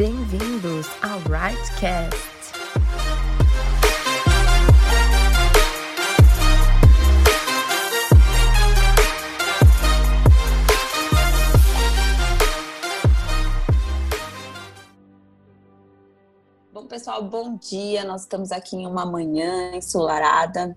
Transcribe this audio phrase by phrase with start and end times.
[0.00, 2.16] Bem-vindos ao Rightcast.
[16.72, 18.02] Bom, pessoal, bom dia.
[18.04, 20.74] Nós estamos aqui em uma manhã ensolarada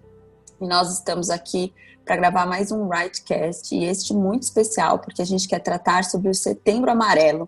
[0.60, 5.26] e nós estamos aqui para gravar mais um Rightcast e este muito especial porque a
[5.26, 7.48] gente quer tratar sobre o Setembro Amarelo.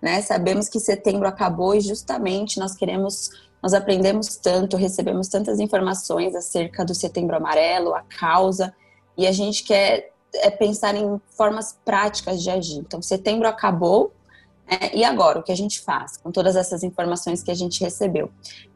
[0.00, 0.22] Né?
[0.22, 3.30] Sabemos que setembro acabou e justamente nós queremos,
[3.62, 8.72] nós aprendemos tanto, recebemos tantas informações acerca do Setembro Amarelo, a causa
[9.16, 12.78] e a gente quer é, pensar em formas práticas de agir.
[12.78, 14.12] Então, setembro acabou,
[14.68, 17.82] é, e agora, o que a gente faz com todas essas informações que a gente
[17.82, 18.30] recebeu?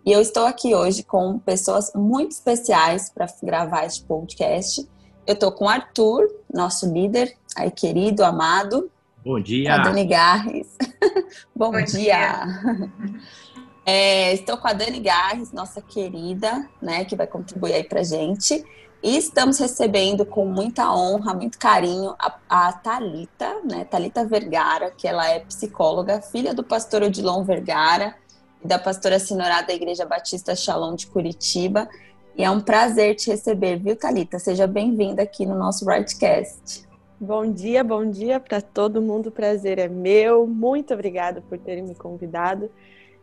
[0.04, 4.88] E eu estou aqui hoje com pessoas muito especiais para gravar este podcast.
[5.26, 8.90] Eu estou com o Arthur, nosso líder, aí querido, amado.
[9.24, 9.74] Bom dia.
[9.74, 10.76] A Dani Garres.
[11.54, 11.86] Bom, Bom, dia.
[11.86, 12.92] dia.
[13.84, 18.64] É, estou com a Dani Garres, nossa querida, né, que vai contribuir aí para gente.
[19.02, 23.84] E estamos recebendo com muita honra, muito carinho, a, a Talita, né?
[23.84, 28.14] Talita Vergara, que ela é psicóloga, filha do pastor Odilon Vergara
[28.62, 31.88] e da pastora Sinorada da Igreja Batista Shalom de Curitiba.
[32.36, 34.38] E é um prazer te receber, viu, Talita?
[34.38, 36.91] Seja bem-vinda aqui no nosso Broadcast.
[37.24, 39.28] Bom dia, bom dia para todo mundo.
[39.28, 40.44] O prazer é meu.
[40.44, 42.68] Muito obrigada por terem me convidado.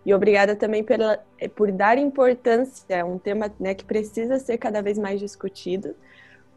[0.06, 1.22] E obrigada também pela,
[1.54, 5.94] por dar importância a um tema né, que precisa ser cada vez mais discutido.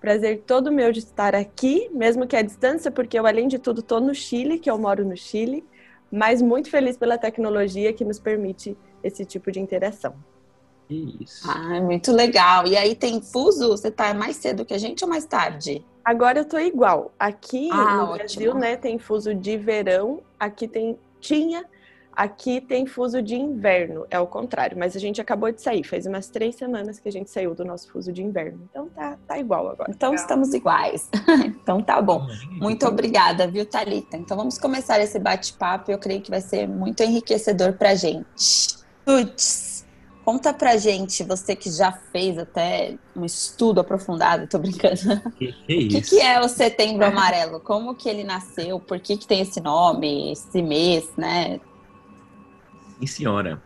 [0.01, 3.81] Prazer todo meu de estar aqui, mesmo que à distância, porque eu, além de tudo,
[3.81, 5.65] estou no Chile, que eu moro no Chile,
[6.13, 10.15] mas muito feliz pela tecnologia que nos permite esse tipo de interação.
[11.21, 11.49] Isso.
[11.49, 12.67] Ah, muito legal.
[12.67, 13.69] E aí tem fuso?
[13.69, 15.85] Você está mais cedo que a gente ou mais tarde?
[16.05, 17.13] Agora eu estou igual.
[17.19, 18.17] Aqui ah, no ótimo.
[18.17, 21.65] Brasil, né, tem fuso de verão, aqui tem tinha
[22.15, 26.05] Aqui tem fuso de inverno, é o contrário, mas a gente acabou de sair, faz
[26.05, 28.61] umas três semanas que a gente saiu do nosso fuso de inverno.
[28.71, 29.91] Então tá, tá igual agora.
[29.91, 31.09] Então estamos iguais.
[31.47, 32.27] então tá bom.
[32.61, 34.19] Muito obrigada, viu, Thalita?
[34.19, 38.77] Então vamos começar esse bate-papo, eu creio que vai ser muito enriquecedor pra gente.
[39.07, 39.72] Tuts,
[40.25, 45.21] conta pra gente, você que já fez até um estudo aprofundado, tô brincando.
[45.39, 47.61] Que, que é o que, que, é o Setembro Amarelo?
[47.61, 48.79] Como que ele nasceu?
[48.81, 51.61] Por que, que tem esse nome, esse mês, né?
[52.99, 53.63] Sim, senhora.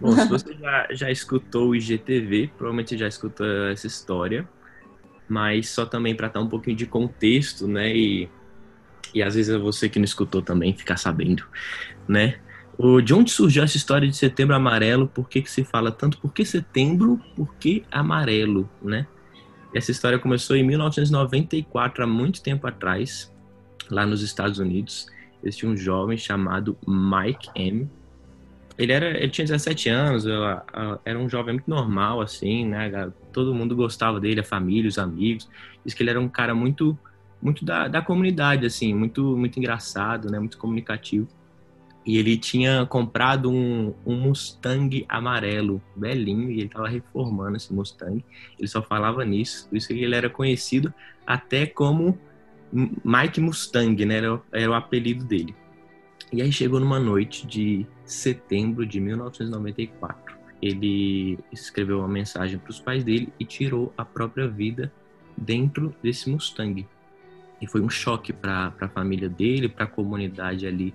[0.00, 4.48] Bom, se você já, já escutou o IGTV, provavelmente já escutou essa história,
[5.28, 7.94] mas só também para dar um pouquinho de contexto, né?
[7.94, 8.28] E,
[9.14, 11.44] e às vezes é você que não escutou também ficar sabendo,
[12.08, 12.40] né?
[12.82, 15.06] O, de onde surgiu essa história de setembro amarelo?
[15.06, 16.18] Por que, que se fala tanto?
[16.18, 17.20] Por que setembro?
[17.36, 19.06] Por que amarelo, né?
[19.74, 23.30] Essa história começou em 1994, há muito tempo atrás,
[23.90, 25.06] lá nos Estados Unidos.
[25.44, 27.88] Existia um jovem chamado Mike M
[28.80, 30.24] ele era, ele tinha 17 anos,
[31.04, 33.12] era um jovem muito normal, assim, né?
[33.30, 35.46] Todo mundo gostava dele, a família, os amigos.
[35.84, 36.98] Diz que ele era um cara muito,
[37.42, 40.38] muito da, da comunidade, assim, muito, muito engraçado, né?
[40.38, 41.28] Muito comunicativo.
[42.04, 48.24] E ele tinha comprado um, um Mustang amarelo, belinho, e ele estava reformando esse Mustang.
[48.58, 50.92] Ele só falava nisso, por isso que ele era conhecido
[51.26, 52.18] até como
[52.72, 54.16] Mike Mustang, né?
[54.16, 55.54] Era, era o apelido dele.
[56.32, 60.38] E aí chegou numa noite de setembro de 1994.
[60.62, 64.92] Ele escreveu uma mensagem para os pais dele e tirou a própria vida
[65.36, 66.86] dentro desse Mustang.
[67.60, 70.94] E foi um choque para a família dele, para a comunidade ali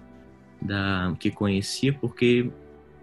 [0.61, 2.49] da que conhecia, porque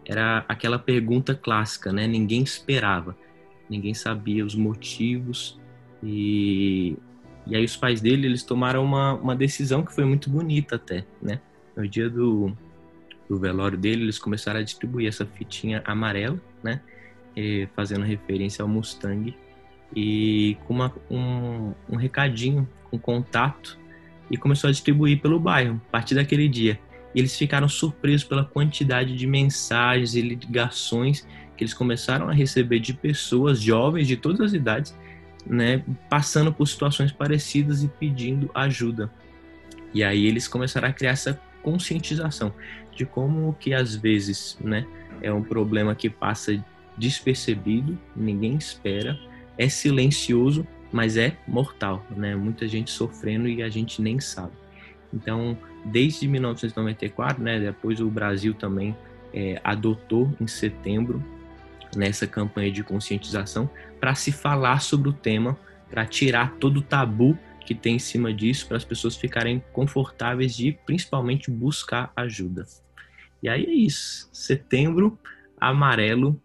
[0.07, 2.07] era aquela pergunta clássica, né?
[2.07, 3.17] Ninguém esperava,
[3.69, 5.61] ninguém sabia os motivos
[6.03, 6.97] e
[7.45, 11.05] e aí os pais dele eles tomaram uma, uma decisão que foi muito bonita até,
[11.21, 11.41] né?
[11.77, 12.57] no dia do,
[13.29, 16.81] do velório dele, eles começaram a distribuir essa fitinha amarela, né?
[17.37, 19.35] E fazendo referência ao Mustang
[19.95, 23.79] e com uma, um, um recadinho, um contato
[24.31, 26.79] e começou a distribuir pelo bairro a partir daquele dia.
[27.15, 31.27] E eles ficaram surpresos pela quantidade de mensagens e ligações
[31.57, 34.97] que eles começaram a receber de pessoas jovens de todas as idades,
[35.47, 39.11] né, passando por situações parecidas e pedindo ajuda.
[39.93, 42.53] E aí eles começaram a criar essa conscientização
[42.95, 44.87] de como que às vezes, né,
[45.21, 46.65] é um problema que passa
[46.97, 49.19] despercebido, ninguém espera,
[49.57, 52.37] é silencioso, mas é mortal, né?
[52.37, 54.53] Muita gente sofrendo e a gente nem sabe.
[55.13, 58.97] Então, desde 1994, né, depois o Brasil também
[59.33, 61.23] é, adotou em setembro
[61.97, 63.69] nessa campanha de conscientização
[64.01, 65.59] para se falar sobre o tema,
[65.91, 70.57] para tirar todo o tabu que tem em cima disso para as pessoas ficarem confortáveis
[70.57, 72.67] de principalmente buscar ajuda.
[73.43, 74.29] E aí é isso.
[74.33, 75.19] Setembro
[75.61, 76.41] amarelo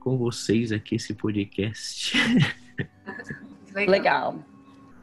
[0.00, 2.16] com vocês aqui esse podcast.
[3.74, 3.90] Legal.
[3.90, 4.38] Legal.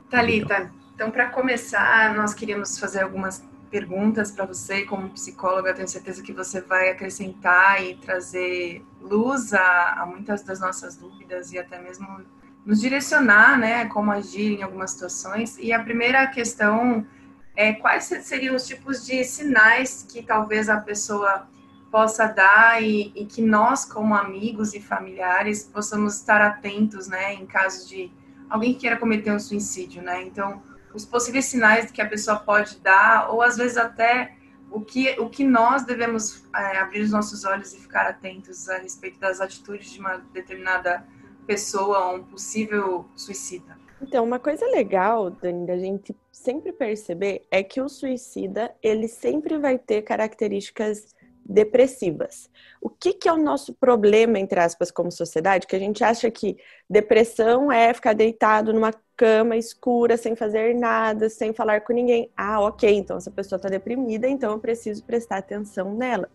[0.09, 6.21] Talita, então para começar, nós queríamos fazer algumas perguntas para você, como psicóloga, tenho certeza
[6.21, 11.81] que você vai acrescentar e trazer luz a, a, muitas das nossas dúvidas e até
[11.81, 12.21] mesmo
[12.65, 15.57] nos direcionar, né, como agir em algumas situações.
[15.57, 17.07] E a primeira questão
[17.55, 21.47] é quais seriam os tipos de sinais que talvez a pessoa
[21.89, 27.45] possa dar e, e que nós, como amigos e familiares, possamos estar atentos, né, em
[27.45, 28.11] caso de
[28.49, 30.21] alguém que queira cometer um suicídio, né?
[30.23, 30.61] Então,
[30.93, 34.35] os possíveis sinais que a pessoa pode dar, ou às vezes até
[34.71, 38.77] o que, o que nós devemos é, abrir os nossos olhos e ficar atentos a
[38.77, 41.05] respeito das atitudes de uma determinada
[41.45, 43.79] pessoa ou um possível suicida.
[44.01, 49.57] Então, uma coisa legal, Dani, da gente sempre perceber é que o suicida, ele sempre
[49.59, 51.13] vai ter características
[51.45, 52.49] depressivas.
[52.81, 55.67] O que, que, é o nosso problema, entre aspas, como sociedade?
[55.67, 56.57] Que a gente acha que
[56.89, 62.29] depressão é ficar deitado numa cama escura, sem fazer nada, sem falar com ninguém.
[62.35, 66.29] Ah, ok, então essa pessoa está deprimida, então eu preciso prestar atenção nela.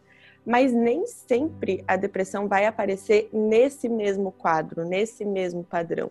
[0.45, 6.11] Mas nem sempre a depressão vai aparecer nesse mesmo quadro, nesse mesmo padrão.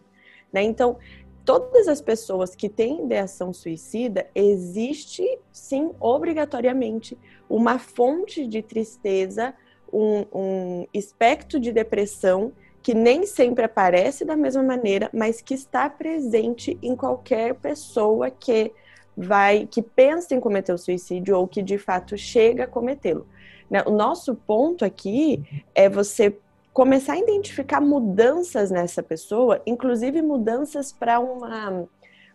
[0.52, 0.64] Né?
[0.64, 0.98] Então,
[1.46, 9.54] todas as pessoas que têm ideação suicida, existe sim, obrigatoriamente, uma fonte de tristeza,
[9.94, 12.52] um, um espectro de depressão
[12.82, 18.72] que nem sempre aparece da mesma maneira, mas que está presente em qualquer pessoa que
[19.16, 23.28] vai, que pensa em cometer o suicídio ou que de fato chega a cometê-lo.
[23.70, 23.82] Né?
[23.86, 26.36] O nosso ponto aqui é você
[26.76, 31.88] começar a identificar mudanças nessa pessoa, inclusive mudanças para uma,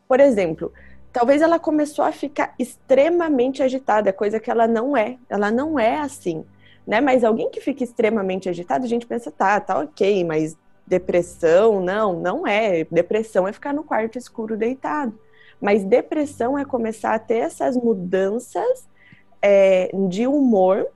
[0.09, 0.73] por exemplo,
[1.13, 5.17] talvez ela começou a ficar extremamente agitada, coisa que ela não é.
[5.29, 6.45] Ela não é assim
[6.91, 7.01] né?
[7.01, 12.19] Mas alguém que fica extremamente agitado, a gente pensa, tá, tá ok, mas depressão, não,
[12.19, 12.85] não é.
[12.91, 15.17] Depressão é ficar no quarto escuro deitado.
[15.61, 18.89] Mas depressão é começar a ter essas mudanças
[19.41, 20.89] é, de humor,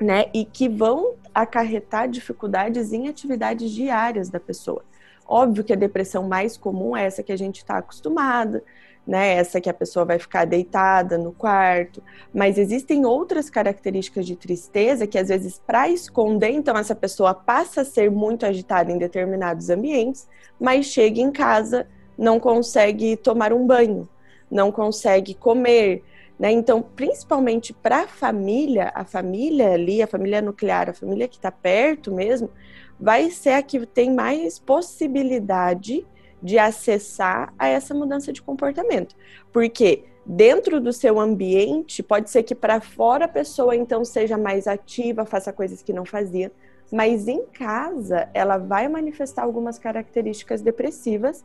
[0.00, 0.26] né?
[0.32, 4.82] E que vão acarretar dificuldades em atividades diárias da pessoa.
[5.26, 8.60] Óbvio que a depressão mais comum é essa que a gente está acostumado,
[9.06, 9.34] né?
[9.34, 12.02] Essa que a pessoa vai ficar deitada no quarto,
[12.34, 17.82] mas existem outras características de tristeza que às vezes para esconder, então essa pessoa passa
[17.82, 20.28] a ser muito agitada em determinados ambientes,
[20.60, 21.86] mas chega em casa,
[22.16, 24.08] não consegue tomar um banho,
[24.50, 26.02] não consegue comer,
[26.40, 26.50] né?
[26.50, 31.52] Então, principalmente para a família, a família ali, a família nuclear, a família que está
[31.52, 32.50] perto mesmo,
[32.98, 36.06] vai ser a que tem mais possibilidade
[36.42, 39.14] de acessar a essa mudança de comportamento.
[39.52, 44.66] Porque dentro do seu ambiente, pode ser que para fora a pessoa então seja mais
[44.66, 46.50] ativa, faça coisas que não fazia,
[46.90, 51.44] mas em casa ela vai manifestar algumas características depressivas,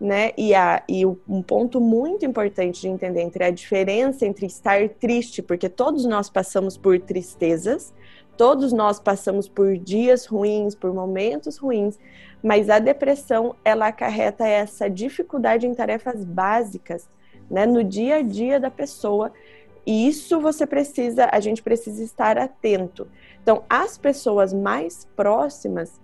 [0.00, 0.32] né?
[0.36, 5.42] E, a, e um ponto muito importante de entender entre a diferença entre estar triste,
[5.42, 7.92] porque todos nós passamos por tristezas,
[8.36, 11.98] todos nós passamos por dias ruins, por momentos ruins,
[12.42, 17.08] mas a depressão ela acarreta essa dificuldade em tarefas básicas,
[17.50, 19.32] né, no dia a dia da pessoa.
[19.86, 23.06] E isso você precisa, a gente precisa estar atento.
[23.42, 26.00] Então, as pessoas mais próximas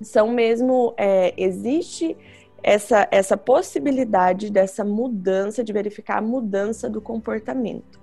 [0.00, 2.16] são mesmo é, existe
[2.62, 8.00] essa essa possibilidade dessa mudança de verificar a mudança do comportamento.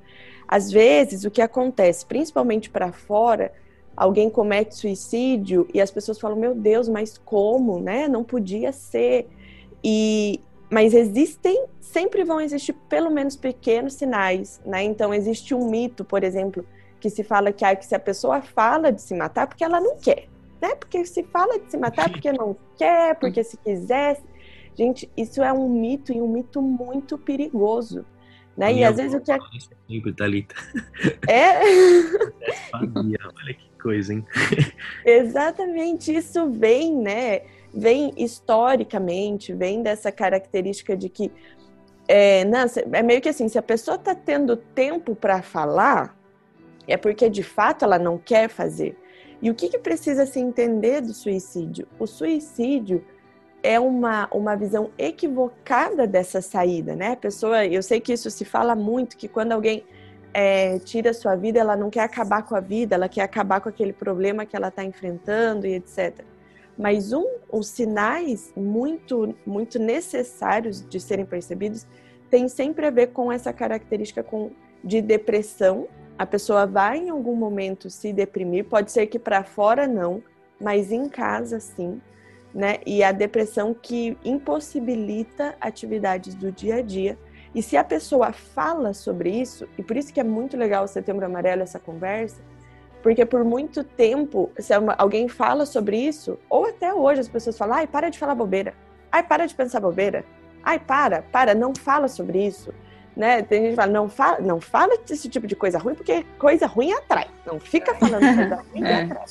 [0.47, 3.53] Às vezes, o que acontece, principalmente para fora,
[3.95, 8.07] alguém comete suicídio e as pessoas falam, meu Deus, mas como, né?
[8.07, 9.27] Não podia ser.
[9.83, 14.83] E mas existem, sempre vão existir pelo menos pequenos sinais, né?
[14.83, 16.63] Então existe um mito, por exemplo,
[16.99, 19.79] que se fala que, ah, que se a pessoa fala de se matar porque ela
[19.79, 20.27] não quer,
[20.61, 20.75] né?
[20.75, 24.21] Porque se fala de se matar porque não quer, porque se quisesse.
[24.75, 28.05] Gente, isso é um mito e um mito muito perigoso.
[28.55, 28.73] Né?
[28.73, 29.37] E às vezes o que é.
[30.17, 30.55] Thalita.
[31.27, 31.59] É?
[32.75, 34.25] Olha que coisa, hein?
[35.05, 37.41] Exatamente, isso vem, né?
[37.73, 41.31] Vem historicamente, vem dessa característica de que
[42.07, 46.17] é, não, é meio que assim, se a pessoa está tendo tempo para falar,
[46.87, 48.97] é porque de fato ela não quer fazer.
[49.41, 51.87] E o que, que precisa se entender do suicídio?
[51.99, 53.05] O suicídio
[53.61, 57.11] é uma, uma visão equivocada dessa saída, né?
[57.11, 59.83] A pessoa, eu sei que isso se fala muito, que quando alguém
[60.33, 63.69] é, tira sua vida, ela não quer acabar com a vida, ela quer acabar com
[63.69, 66.23] aquele problema que ela está enfrentando e etc.
[66.77, 71.85] Mas um, os sinais muito, muito necessários de serem percebidos
[72.29, 74.51] tem sempre a ver com essa característica com,
[74.83, 75.87] de depressão,
[76.17, 80.21] A pessoa vai em algum momento se deprimir, pode ser que para fora não,
[80.59, 82.01] mas em casa sim,
[82.53, 82.77] né?
[82.85, 87.17] E a depressão que impossibilita atividades do dia a dia.
[87.53, 90.87] E se a pessoa fala sobre isso, e por isso que é muito legal o
[90.87, 92.41] Setembro Amarelo essa conversa,
[93.01, 97.77] porque por muito tempo, se alguém fala sobre isso, ou até hoje as pessoas falam,
[97.77, 98.73] ai, para de falar bobeira,
[99.11, 100.25] ai, para de pensar bobeira,
[100.63, 102.73] ai, para, para, não fala sobre isso
[103.19, 103.41] né?
[103.41, 106.65] Tem gente que fala, não fala, não fala desse tipo de coisa ruim, porque coisa
[106.65, 107.27] ruim atrai.
[107.45, 109.03] Não fica falando coisa ruim é.
[109.03, 109.25] atrai.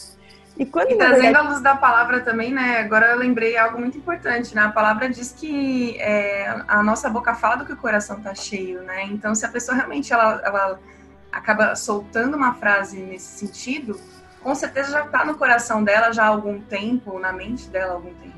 [0.58, 1.46] E, quando, e trazendo verdade...
[1.46, 2.80] a luz da palavra também, né?
[2.80, 4.62] Agora eu lembrei algo muito importante, né?
[4.62, 8.82] A palavra diz que é, a nossa boca fala do que o coração tá cheio,
[8.82, 9.04] né?
[9.04, 10.80] Então, se a pessoa realmente ela, ela
[11.30, 14.00] acaba soltando uma frase nesse sentido,
[14.42, 17.94] com certeza já tá no coração dela já há algum tempo, na mente dela há
[17.94, 18.36] algum tempo.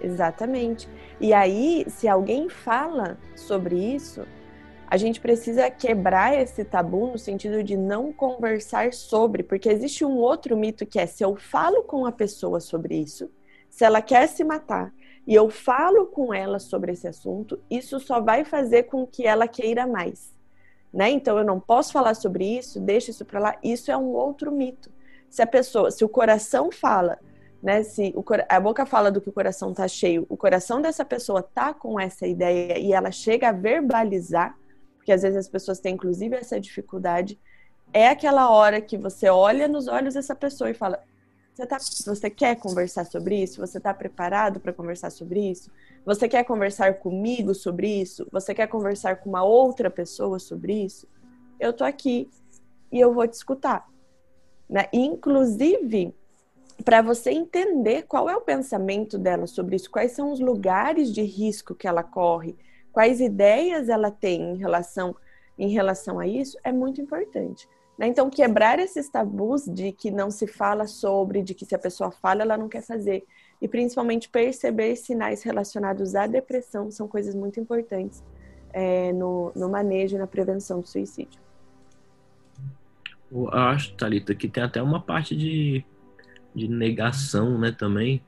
[0.00, 0.88] Exatamente.
[1.20, 4.26] E aí, se alguém fala sobre isso,
[4.90, 10.16] a gente precisa quebrar esse tabu no sentido de não conversar sobre, porque existe um
[10.16, 13.30] outro mito que é se eu falo com a pessoa sobre isso,
[13.70, 14.92] se ela quer se matar
[15.24, 19.46] e eu falo com ela sobre esse assunto, isso só vai fazer com que ela
[19.46, 20.34] queira mais,
[20.92, 21.08] né?
[21.08, 23.56] Então eu não posso falar sobre isso, deixa isso para lá.
[23.62, 24.90] Isso é um outro mito.
[25.28, 27.16] Se a pessoa, se o coração fala,
[27.62, 27.84] né?
[27.84, 31.44] Se o, a boca fala do que o coração tá cheio, o coração dessa pessoa
[31.44, 34.58] tá com essa ideia e ela chega a verbalizar
[35.10, 37.36] porque às vezes as pessoas têm inclusive essa dificuldade,
[37.92, 41.02] é aquela hora que você olha nos olhos dessa pessoa e fala:
[41.52, 43.60] você, tá, você quer conversar sobre isso?
[43.60, 45.68] Você está preparado para conversar sobre isso?
[46.06, 48.24] Você quer conversar comigo sobre isso?
[48.30, 51.08] Você quer conversar com uma outra pessoa sobre isso?
[51.58, 52.30] Eu tô aqui
[52.92, 53.88] e eu vou te escutar.
[54.68, 54.86] Né?
[54.92, 56.14] Inclusive,
[56.84, 61.22] para você entender qual é o pensamento dela sobre isso, quais são os lugares de
[61.22, 62.56] risco que ela corre,
[62.92, 65.14] quais ideias ela tem em relação,
[65.58, 67.68] em relação a isso, é muito importante.
[68.00, 68.06] Né?
[68.06, 72.10] Então, quebrar esses tabus de que não se fala sobre, de que se a pessoa
[72.10, 73.24] fala, ela não quer fazer.
[73.60, 78.24] E principalmente perceber sinais relacionados à depressão são coisas muito importantes
[78.72, 81.38] é, no, no manejo e na prevenção do suicídio.
[83.30, 85.84] Eu acho, Thalita, que tem até uma parte de,
[86.54, 88.22] de negação, né, também,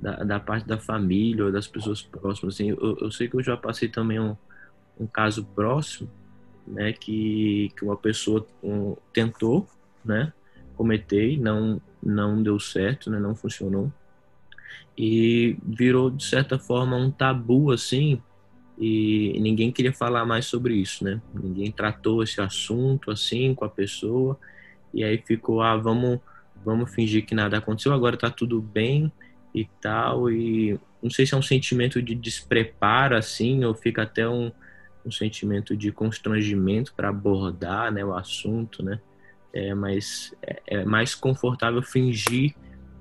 [0.00, 2.54] da, da parte da família ou das pessoas próximas.
[2.54, 4.36] Assim, eu, eu sei que eu já passei também um,
[4.98, 6.10] um caso próximo,
[6.66, 9.66] né, que, que uma pessoa um, tentou,
[10.04, 10.32] né,
[10.76, 13.92] cometer não, não deu certo, né, não funcionou.
[14.96, 18.20] E virou, de certa forma, um tabu, assim,
[18.76, 21.20] e ninguém queria falar mais sobre isso, né?
[21.34, 24.38] Ninguém tratou esse assunto, assim, com a pessoa,
[24.94, 26.20] e aí ficou, ah, vamos,
[26.64, 29.10] vamos fingir que nada aconteceu, agora tá tudo bem,
[29.54, 30.30] e tal.
[30.30, 34.52] E não sei se é um sentimento de despreparo, assim, ou fica até um,
[35.04, 39.00] um sentimento de constrangimento para abordar né, o assunto, né?
[39.52, 42.54] É, mas é, é, mais confortável fingir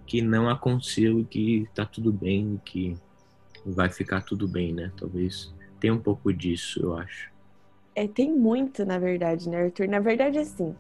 [0.06, 2.96] que não aconteceu e que tá tudo bem, que
[3.66, 4.92] vai ficar tudo bem, né?
[4.98, 7.30] Talvez tenha um pouco disso, eu acho.
[7.94, 9.88] É, tem muito, na verdade, né, Arthur?
[9.88, 10.74] Na verdade, assim,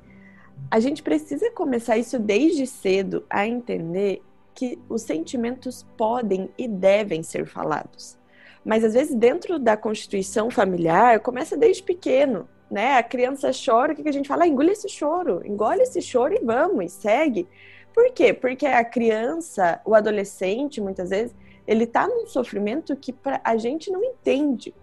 [0.72, 4.22] a gente precisa começar isso desde cedo a entender
[4.58, 8.18] que os sentimentos podem e devem ser falados.
[8.66, 12.98] Mas às vezes dentro da constituição familiar começa desde pequeno, né?
[12.98, 14.46] A criança chora, o que a gente fala?
[14.46, 17.48] Ah, engole esse choro, engole esse choro e vamos, e segue.
[17.94, 18.34] Por quê?
[18.34, 21.36] Porque a criança, o adolescente, muitas vezes,
[21.68, 24.74] ele tá num sofrimento que a gente não entende.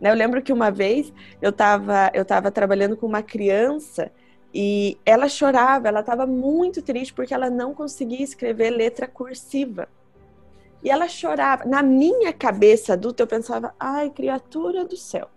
[0.00, 0.10] Né?
[0.10, 4.10] Eu lembro que uma vez eu estava eu tava trabalhando com uma criança
[4.52, 9.88] e ela chorava, ela estava muito triste porque ela não conseguia escrever letra cursiva.
[10.82, 11.64] E ela chorava.
[11.64, 15.28] Na minha cabeça adulta, eu pensava: ai, criatura do céu.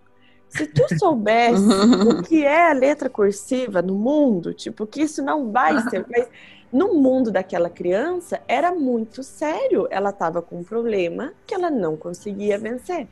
[0.48, 5.52] Se tu soubesse o que é a letra cursiva no mundo, tipo, que isso não
[5.52, 6.04] vai ser.
[6.08, 6.28] Mas
[6.72, 9.86] no mundo daquela criança era muito sério.
[9.90, 13.06] Ela estava com um problema que ela não conseguia vencer.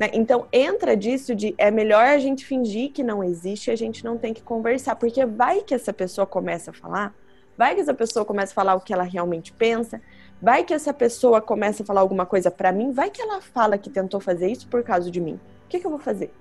[0.00, 0.08] Né?
[0.14, 4.02] Então, entra disso de é melhor a gente fingir que não existe e a gente
[4.02, 7.14] não tem que conversar, porque vai que essa pessoa começa a falar,
[7.54, 10.00] vai que essa pessoa começa a falar o que ela realmente pensa,
[10.40, 13.76] vai que essa pessoa começa a falar alguma coisa para mim, vai que ela fala
[13.76, 15.38] que tentou fazer isso por causa de mim.
[15.66, 16.32] O que, que eu vou fazer?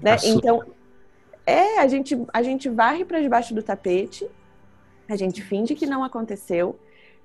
[0.00, 0.16] Né?
[0.24, 0.64] Então,
[1.44, 4.26] é, a gente, a gente varre para debaixo do tapete,
[5.06, 6.78] a gente finge que não aconteceu,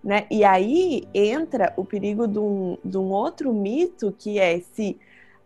[0.03, 0.27] né?
[0.29, 4.99] E aí entra o perigo de um, de um outro mito que é se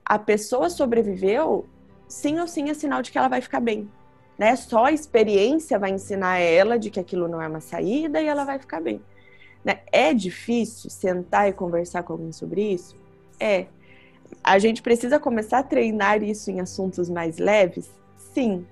[0.09, 1.67] a pessoa sobreviveu,
[2.07, 3.87] sim ou sim é sinal de que ela vai ficar bem.
[4.39, 4.55] Né?
[4.55, 8.43] Só a experiência vai ensinar ela de que aquilo não é uma saída e ela
[8.43, 8.99] vai ficar bem.
[9.63, 9.81] Né?
[9.91, 12.95] É difícil sentar e conversar com alguém sobre isso?
[13.39, 13.67] É.
[14.43, 17.91] A gente precisa começar a treinar isso em assuntos mais leves?
[18.33, 18.65] Sim.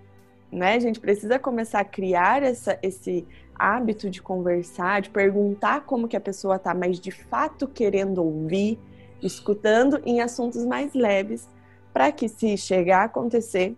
[0.52, 0.74] né?
[0.74, 6.18] A gente precisa começar a criar essa, esse hábito de conversar, de perguntar como que
[6.18, 8.80] a pessoa tá, mas de fato querendo ouvir,
[9.22, 11.48] escutando em assuntos mais leves,
[11.94, 13.76] para que se chegar a acontecer,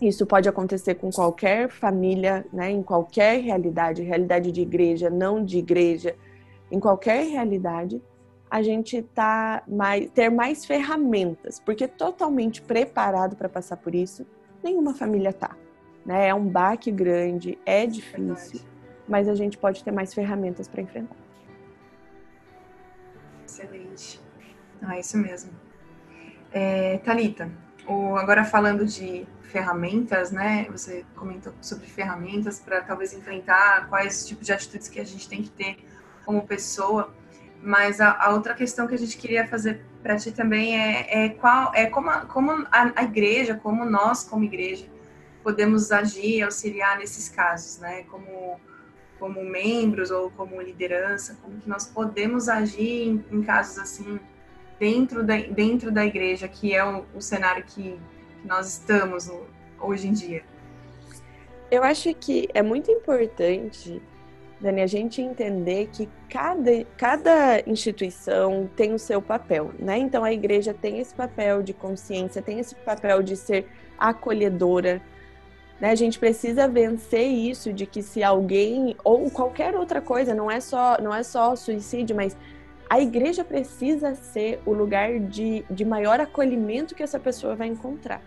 [0.00, 5.58] isso pode acontecer com qualquer família, né, em qualquer realidade, realidade de igreja, não de
[5.58, 6.14] igreja,
[6.70, 8.00] em qualquer realidade,
[8.50, 14.24] a gente tá mais, ter mais ferramentas, porque totalmente preparado para passar por isso,
[14.62, 15.56] nenhuma família tá.
[16.06, 16.28] Né?
[16.28, 18.60] É um baque grande, é difícil,
[19.06, 21.16] mas a gente pode ter mais ferramentas para enfrentar.
[23.44, 24.27] Excelente.
[24.82, 25.50] Ah, isso mesmo.
[26.52, 27.50] É, Talita,
[28.18, 30.66] agora falando de ferramentas, né?
[30.70, 35.42] Você comentou sobre ferramentas para talvez enfrentar quais tipos de atitudes que a gente tem
[35.42, 35.78] que ter
[36.24, 37.14] como pessoa.
[37.62, 41.28] Mas a, a outra questão que a gente queria fazer para ti também é, é
[41.30, 44.86] qual é como, a, como a, a, igreja, como nós como igreja
[45.42, 48.04] podemos agir, auxiliar nesses casos, né?
[48.04, 48.60] Como
[49.18, 54.20] como membros ou como liderança, como que nós podemos agir em, em casos assim
[54.78, 57.98] dentro da, dentro da igreja, que é o, o cenário que,
[58.42, 59.46] que nós estamos no,
[59.80, 60.42] hoje em dia.
[61.70, 64.00] Eu acho que é muito importante
[64.60, 69.98] Dani, a gente entender que cada, cada instituição tem o seu papel, né?
[69.98, 73.66] Então a igreja tem esse papel de consciência, tem esse papel de ser
[73.96, 75.00] acolhedora.
[75.80, 75.90] Né?
[75.90, 80.58] A gente precisa vencer isso de que se alguém ou qualquer outra coisa, não é
[80.58, 82.36] só não é só suicídio, mas
[82.88, 88.22] a igreja precisa ser o lugar de, de maior acolhimento que essa pessoa vai encontrar.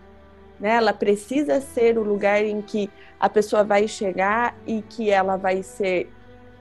[0.59, 0.75] Né?
[0.75, 2.89] Ela precisa ser o lugar em que
[3.19, 6.09] a pessoa vai chegar e que ela vai ser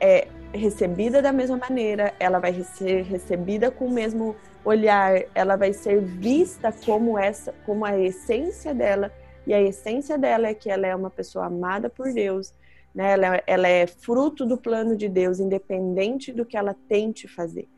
[0.01, 5.73] é recebida da mesma maneira, ela vai ser recebida com o mesmo olhar, ela vai
[5.73, 9.13] ser vista como essa, como a essência dela,
[9.47, 12.53] e a essência dela é que ela é uma pessoa amada por Deus,
[12.95, 13.13] né?
[13.13, 17.69] Ela, ela é fruto do plano de Deus, independente do que ela tente fazer.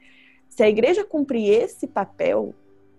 [0.57, 2.55] Se a igreja cumprir esse papel,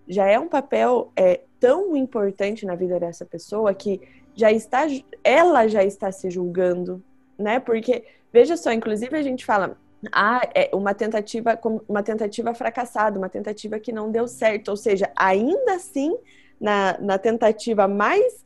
[0.08, 4.00] já é um papel é, tão importante na vida dessa pessoa que
[4.34, 4.86] já está,
[5.22, 7.02] ela já está se julgando,
[7.38, 7.60] né?
[7.60, 9.78] Porque Veja só, inclusive a gente fala,
[10.10, 11.56] ah, é uma tentativa,
[11.88, 14.72] uma tentativa fracassada, uma tentativa que não deu certo.
[14.72, 16.18] Ou seja, ainda assim,
[16.60, 18.44] na, na tentativa mais,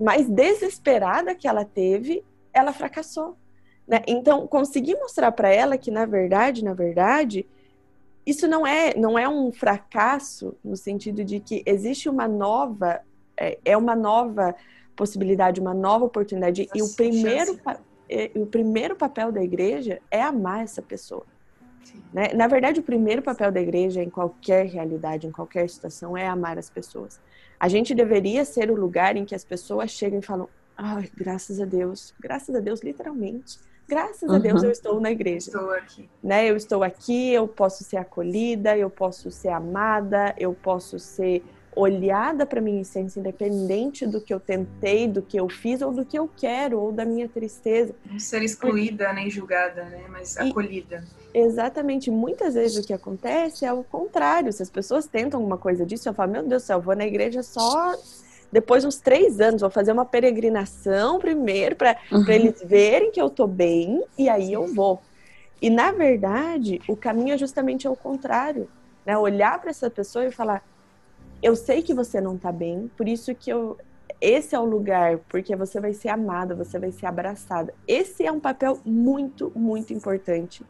[0.00, 3.36] mais desesperada que ela teve, ela fracassou.
[3.86, 4.02] Né?
[4.06, 7.44] Então, conseguir mostrar para ela que, na verdade, na verdade,
[8.26, 13.00] isso não é, não é um fracasso no sentido de que existe uma nova,
[13.36, 14.54] é, é uma nova
[14.94, 16.68] possibilidade, uma nova oportunidade.
[16.74, 17.58] e o primeiro,
[18.36, 21.24] o primeiro papel da igreja é amar essa pessoa.
[22.12, 22.28] Né?
[22.34, 26.58] Na verdade, o primeiro papel da igreja em qualquer realidade, em qualquer situação, é amar
[26.58, 27.20] as pessoas.
[27.58, 31.60] A gente deveria ser o lugar em que as pessoas chegam e falam: ai, graças
[31.60, 33.58] a Deus, graças a Deus, literalmente.
[33.88, 34.36] Graças uhum.
[34.36, 35.50] a Deus eu estou na igreja.
[35.50, 36.08] Estou aqui.
[36.22, 36.48] Né?
[36.48, 41.42] Eu estou aqui, eu posso ser acolhida, eu posso ser amada, eu posso ser
[41.74, 46.04] olhada para minha essência, independente do que eu tentei, do que eu fiz ou do
[46.04, 47.94] que eu quero ou da minha tristeza.
[48.04, 49.20] Não ser excluída Porque...
[49.20, 50.04] nem julgada, né?
[50.08, 51.04] Mas e, acolhida.
[51.32, 52.10] Exatamente.
[52.10, 54.52] Muitas vezes o que acontece é o contrário.
[54.52, 56.94] Se as pessoas tentam alguma coisa disso, eu falo, meu Deus do céu, eu vou
[56.94, 57.94] na igreja só
[58.52, 62.28] depois de uns três anos, vou fazer uma peregrinação primeiro para uhum.
[62.28, 65.00] eles verem que eu tô bem e aí eu vou.
[65.60, 68.68] E na verdade, o caminho é justamente ao contrário,
[69.06, 69.16] né?
[69.16, 70.62] Olhar para essa pessoa e falar:
[71.42, 73.78] eu sei que você não tá bem, por isso que eu
[74.20, 77.74] esse é o lugar, porque você vai ser amada, você vai ser abraçada.
[77.88, 80.64] Esse é um papel muito, muito importante,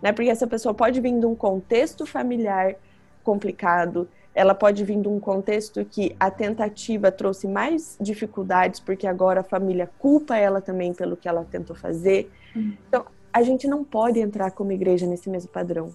[0.00, 0.10] né?
[0.12, 2.76] Porque essa pessoa pode vir de um contexto familiar
[3.22, 9.40] complicado, ela pode vir de um contexto que a tentativa trouxe mais dificuldades, porque agora
[9.40, 12.30] a família culpa ela também pelo que ela tentou fazer.
[12.54, 12.76] Uhum.
[12.88, 15.92] Então, a gente não pode entrar como igreja nesse mesmo padrão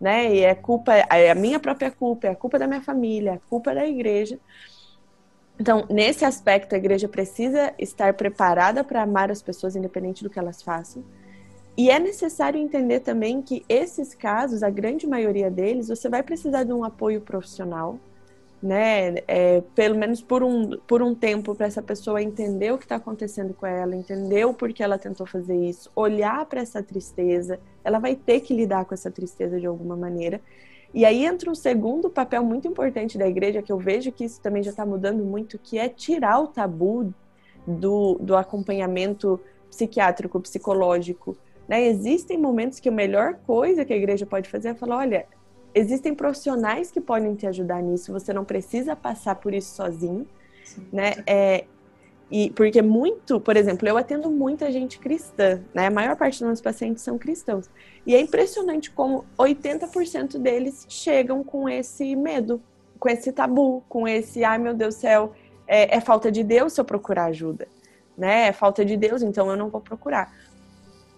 [0.00, 0.34] né?
[0.34, 3.34] E é culpa, é a minha própria culpa, é a culpa da minha família, é
[3.34, 4.38] a culpa da igreja.
[5.58, 10.38] Então, nesse aspecto, a igreja precisa estar preparada para amar as pessoas, independente do que
[10.38, 11.02] elas façam.
[11.78, 16.64] E é necessário entender também que esses casos, a grande maioria deles, você vai precisar
[16.64, 18.00] de um apoio profissional,
[18.60, 19.14] né?
[19.28, 22.96] É, pelo menos por um, por um tempo, para essa pessoa entender o que está
[22.96, 27.60] acontecendo com ela, entender o porquê ela tentou fazer isso, olhar para essa tristeza.
[27.84, 30.40] Ela vai ter que lidar com essa tristeza de alguma maneira.
[30.92, 34.40] E aí entra um segundo papel muito importante da igreja, que eu vejo que isso
[34.40, 37.14] também já está mudando muito, que é tirar o tabu
[37.64, 39.38] do, do acompanhamento
[39.70, 41.36] psiquiátrico, psicológico.
[41.68, 41.86] Né?
[41.86, 45.26] Existem momentos que a melhor coisa que a igreja pode fazer é falar: olha,
[45.74, 50.26] existem profissionais que podem te ajudar nisso, você não precisa passar por isso sozinho,
[50.64, 51.14] Sim, né?
[51.26, 51.66] É,
[52.30, 55.86] E porque muito, por exemplo, eu atendo muita gente cristã, né?
[55.86, 57.70] A maior parte dos meus pacientes são cristãos.
[58.06, 62.62] E é impressionante como 80% deles chegam com esse medo,
[62.98, 65.32] com esse tabu, com esse, ai meu Deus do céu,
[65.66, 67.66] é, é falta de Deus se eu procurar ajuda,
[68.16, 68.48] né?
[68.48, 70.32] É falta de Deus, então eu não vou procurar.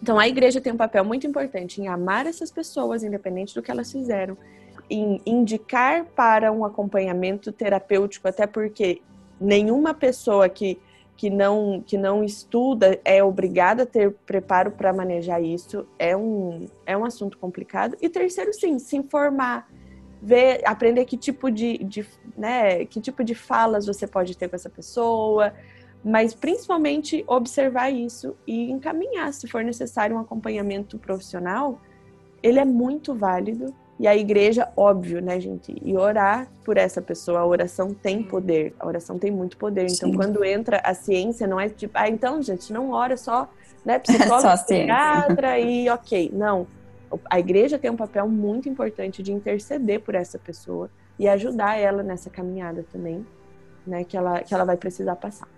[0.03, 3.71] Então a igreja tem um papel muito importante em amar essas pessoas, independente do que
[3.71, 4.37] elas fizeram,
[4.89, 9.03] em indicar para um acompanhamento terapêutico, até porque
[9.41, 10.79] nenhuma pessoa que
[11.21, 15.87] que não, que não estuda é obrigada a ter preparo para manejar isso.
[15.99, 17.95] É um, é um assunto complicado.
[18.01, 19.69] E terceiro, sim, se informar,
[20.23, 24.57] ver, aprender que tipo de, de, né, que tipo de falas você pode ter com
[24.57, 25.53] essa pessoa,
[26.05, 31.81] mas principalmente observar isso e encaminhar, se for necessário, um acompanhamento profissional,
[32.43, 35.77] ele é muito válido e a igreja, óbvio, né, gente?
[35.85, 37.41] E orar por essa pessoa.
[37.41, 38.75] A oração tem poder.
[38.81, 39.83] A oração tem muito poder.
[39.83, 40.17] Então, Sim.
[40.17, 43.47] quando entra a ciência, não é tipo, ah, então, gente, não ora só,
[43.85, 46.31] né, psicólogo, psiquiatra e ok.
[46.33, 46.67] Não.
[47.29, 52.03] A igreja tem um papel muito importante de interceder por essa pessoa e ajudar ela
[52.03, 53.27] nessa caminhada também,
[53.87, 55.49] né, que ela, que ela vai precisar passar.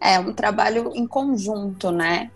[0.00, 2.30] É um trabalho em conjunto, né?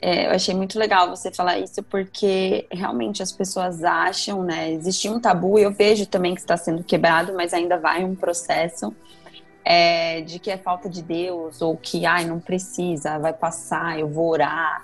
[0.00, 4.72] É, eu achei muito legal você falar isso, porque realmente as pessoas acham, né?
[4.72, 8.16] Existe um tabu, e eu vejo também que está sendo quebrado, mas ainda vai um
[8.16, 8.92] processo
[9.64, 14.08] é, de que é falta de Deus, ou que, ai, não precisa, vai passar, eu
[14.08, 14.82] vou orar.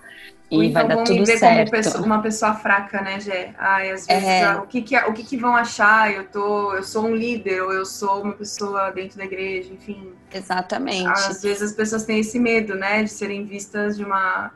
[0.50, 1.40] E então vai dar tudo certo.
[1.40, 3.50] como pessoa, uma pessoa fraca, né, Gê?
[3.58, 4.56] Ai, às vezes, é...
[4.56, 6.12] o, que, que, o que, que vão achar?
[6.12, 10.12] Eu, tô, eu sou um líder, ou eu sou uma pessoa dentro da igreja, enfim.
[10.32, 11.06] Exatamente.
[11.06, 14.50] Às vezes as pessoas têm esse medo, né, de serem vistas de uma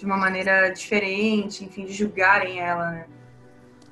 [0.00, 3.04] de uma maneira diferente, enfim, de julgarem ela, né?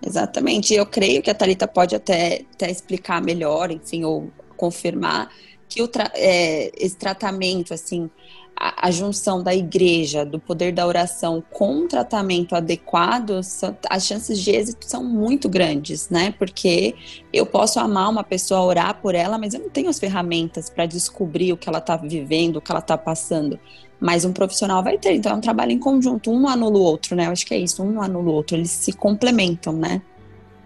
[0.04, 0.72] Exatamente.
[0.72, 5.30] Eu creio que a Talita pode até, até explicar melhor, enfim, ou confirmar
[5.68, 8.10] que o tra é, esse tratamento, assim,
[8.58, 13.40] a, junção da igreja, do poder da oração com um tratamento adequado,
[13.88, 16.34] as chances de êxito são muito grandes, né?
[16.38, 16.94] Porque
[17.32, 20.86] eu posso amar uma pessoa, orar por ela, mas eu não tenho as ferramentas para
[20.86, 23.58] descobrir o que ela está vivendo, o que ela está passando
[24.00, 25.14] mas um profissional vai ter.
[25.14, 27.26] Então é um trabalho em conjunto, um anula o outro, né?
[27.26, 30.00] Eu acho que é isso, um anula o outro, eles se complementam, né?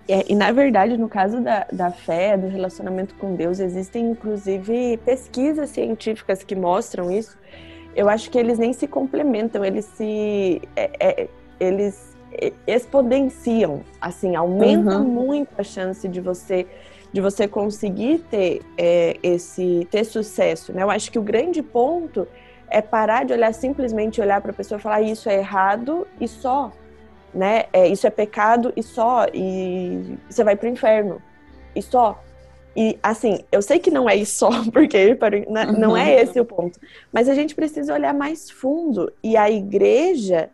[0.08, 4.98] É, e na verdade, no caso da, da fé, do relacionamento com Deus, existem inclusive
[5.04, 7.38] pesquisas científicas que mostram isso.
[7.94, 10.62] Eu acho que eles nem se complementam, eles se.
[10.76, 11.28] É, é,
[11.60, 12.12] eles
[12.66, 15.04] exponenciam, assim, aumenta uhum.
[15.04, 16.66] muito a chance de você
[17.12, 20.82] de você conseguir ter é, esse ter sucesso, né?
[20.82, 22.26] Eu acho que o grande ponto
[22.70, 26.26] é parar de olhar simplesmente olhar para a pessoa e falar isso é errado e
[26.26, 26.72] só,
[27.34, 27.64] né?
[27.70, 31.20] É, isso é pecado e só e você vai para o inferno
[31.76, 32.18] e só.
[32.74, 35.16] E assim, eu sei que não é isso só, porque
[35.48, 36.80] né, não é esse o ponto.
[37.12, 39.12] Mas a gente precisa olhar mais fundo.
[39.22, 40.50] E a igreja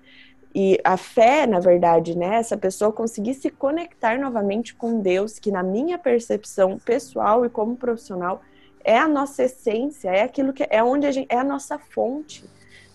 [0.55, 2.37] e a fé, na verdade, né?
[2.37, 7.77] Essa pessoa conseguir se conectar novamente com Deus, que na minha percepção pessoal e como
[7.77, 8.43] profissional
[8.83, 12.45] é a nossa essência, é aquilo que é onde a gente é a nossa fonte,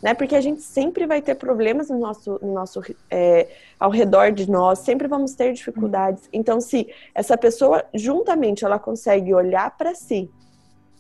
[0.04, 0.14] né?
[0.14, 3.48] Porque a gente sempre vai ter problemas no nosso, no nosso é,
[3.80, 6.28] ao redor de nós, sempre vamos ter dificuldades.
[6.34, 10.30] Então, se essa pessoa juntamente ela consegue olhar para si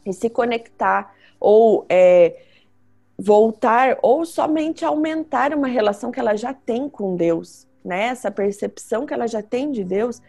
[0.05, 2.43] e se conectar ou é,
[3.19, 8.05] voltar ou somente aumentar uma relação que ela já tem com Deus, né?
[8.05, 10.21] Essa percepção que ela já tem de Deus,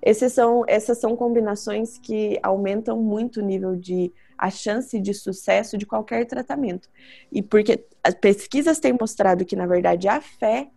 [0.00, 4.10] esses são, essas são combinações que aumentam muito o nível de
[4.42, 6.88] a chance de sucesso de qualquer tratamento.
[7.30, 10.68] E porque as pesquisas têm mostrado que, na verdade, a fé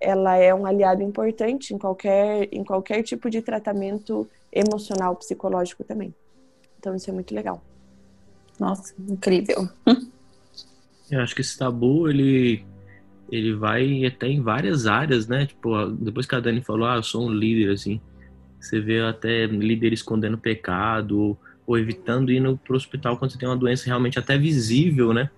[0.00, 6.14] ela é um aliado importante em qualquer, em qualquer tipo de tratamento emocional, psicológico também.
[6.78, 7.62] Então, isso é muito legal.
[8.58, 9.68] Nossa, incrível.
[11.10, 12.64] Eu acho que esse tabu, ele,
[13.30, 15.44] ele vai até em várias áreas, né?
[15.44, 18.00] Tipo, depois que a Dani falou, ah, eu sou um líder, assim,
[18.58, 23.38] você vê até líderes escondendo pecado ou, ou evitando ir para o hospital quando você
[23.38, 25.30] tem uma doença realmente até visível, né?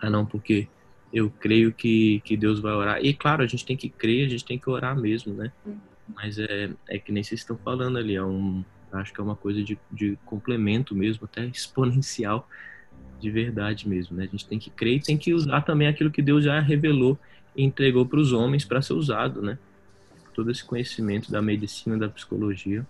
[0.00, 0.68] Ah, não, porque
[1.12, 3.04] eu creio que, que Deus vai orar.
[3.04, 5.52] E claro, a gente tem que crer, a gente tem que orar mesmo, né?
[6.14, 9.36] Mas é, é que nem vocês estão falando ali, é um, acho que é uma
[9.36, 12.48] coisa de, de complemento mesmo, até exponencial
[13.20, 14.24] de verdade mesmo, né?
[14.24, 17.18] A gente tem que crer e tem que usar também aquilo que Deus já revelou
[17.56, 19.58] e entregou para os homens para ser usado, né?
[20.38, 22.86] todo esse conhecimento da medicina, da psicologia,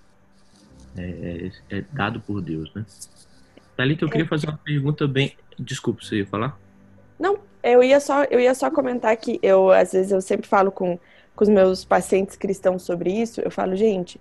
[1.01, 2.85] é, é, é dado por Deus, né?
[3.77, 4.29] Thalita, eu queria é.
[4.29, 5.37] fazer uma pergunta bem...
[5.59, 6.59] Desculpa, você ia falar?
[7.19, 10.71] Não, eu ia só, eu ia só comentar que eu, às vezes, eu sempre falo
[10.71, 10.99] com,
[11.35, 14.21] com os meus pacientes cristãos sobre isso, eu falo, gente,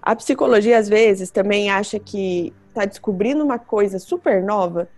[0.00, 4.88] a psicologia, às vezes, também acha que está descobrindo uma coisa super nova,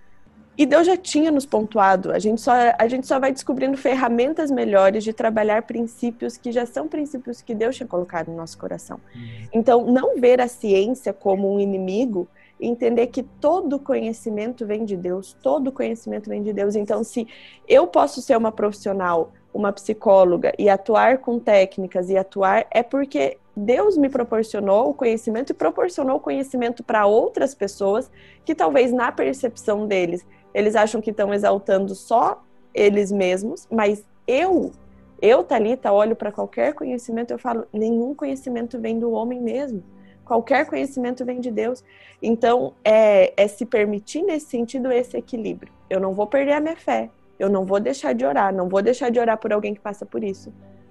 [0.57, 2.12] E Deus já tinha nos pontuado.
[2.12, 6.64] A gente, só, a gente só vai descobrindo ferramentas melhores de trabalhar princípios que já
[6.64, 9.01] são princípios que Deus tinha colocado no nosso coração.
[9.14, 9.49] Uhum.
[9.53, 12.29] Então, não ver a ciência como um inimigo,
[12.61, 16.77] entender que todo conhecimento vem de Deus, todo conhecimento vem de Deus.
[16.77, 17.27] Então, se
[17.67, 23.38] eu posso ser uma profissional, uma psicóloga e atuar com técnicas e atuar, é porque
[23.57, 28.11] Deus me proporcionou o conhecimento e proporcionou o conhecimento para outras pessoas
[28.45, 34.73] que talvez na percepção deles eles acham que estão exaltando só eles mesmos, mas eu,
[35.21, 39.83] eu, Talita, olho para qualquer conhecimento, eu falo, nenhum conhecimento vem do homem mesmo.
[40.25, 41.85] Qualquer conhecimento vem de Deus.
[42.23, 45.73] Então, é, é se permitir nesse sentido esse equilíbrio.
[45.90, 47.11] Eu não vou perder a minha fé.
[47.38, 48.55] Eu não vou deixar de orar.
[48.55, 50.51] Não vou deixar de orar por alguém que passa por isso.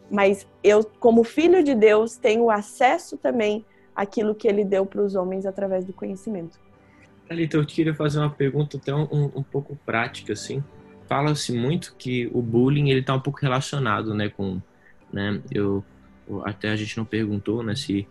[0.10, 5.16] Mas eu, como filho de Deus, tenho acesso também àquilo que ele deu para os
[5.16, 6.60] homens através do conhecimento.
[7.34, 10.64] Thalita, eu queria fazer uma pergunta até um, um, um pouco prática, assim.
[11.10, 14.62] Fala-se muito que o bullying, ele tá um pouco relacionado, né, com,
[15.12, 15.84] né, eu,
[16.44, 18.08] até a gente não perguntou, né, se,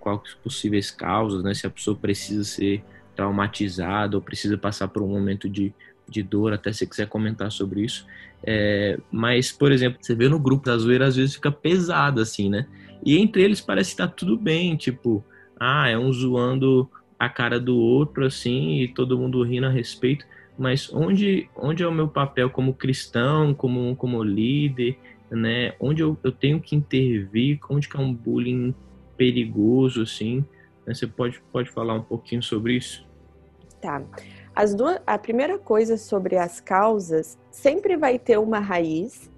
[0.00, 2.82] quais possíveis causas, né, se a pessoa precisa ser
[3.14, 5.72] traumatizada ou precisa passar por um momento de,
[6.08, 8.04] de dor, até se quiser comentar sobre isso.
[8.42, 12.48] É, mas, por exemplo, você vê no grupo da zoeira, às vezes fica pesado, assim,
[12.48, 12.66] né?
[13.04, 15.24] E entre eles parece que tá tudo bem, tipo,
[15.58, 20.24] ah, é um zoando a cara do outro, assim, e todo mundo rindo a respeito.
[20.56, 24.96] Mas onde, onde é o meu papel como cristão, como, como líder,
[25.30, 25.74] né?
[25.78, 28.74] Onde eu, eu tenho que intervir, onde que é um bullying
[29.18, 30.42] perigoso, assim.
[30.86, 30.94] Né?
[30.94, 33.06] Você pode, pode falar um pouquinho sobre isso?
[33.82, 34.02] Tá.
[34.56, 39.30] As duas, a primeira coisa sobre as causas sempre vai ter uma raiz,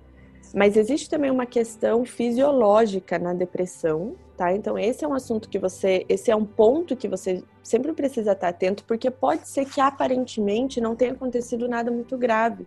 [0.55, 4.53] mas existe também uma questão fisiológica na depressão, tá?
[4.53, 8.33] Então esse é um assunto que você, esse é um ponto que você sempre precisa
[8.33, 12.67] estar atento, porque pode ser que aparentemente não tenha acontecido nada muito grave.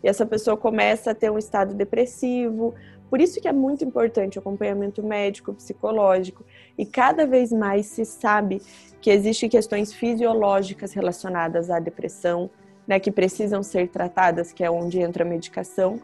[0.00, 2.72] E essa pessoa começa a ter um estado depressivo.
[3.10, 6.44] Por isso que é muito importante o acompanhamento médico, psicológico.
[6.76, 8.62] E cada vez mais se sabe
[9.00, 12.48] que existem questões fisiológicas relacionadas à depressão,
[12.86, 16.00] né, que precisam ser tratadas, que é onde entra a medicação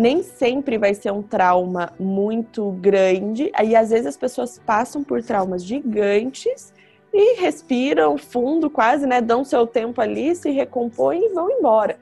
[0.00, 3.50] nem sempre vai ser um trauma muito grande.
[3.54, 6.72] Aí às vezes as pessoas passam por traumas gigantes
[7.12, 9.20] e respiram fundo, quase, né?
[9.20, 11.98] Dão seu tempo ali, se recompõem e vão embora.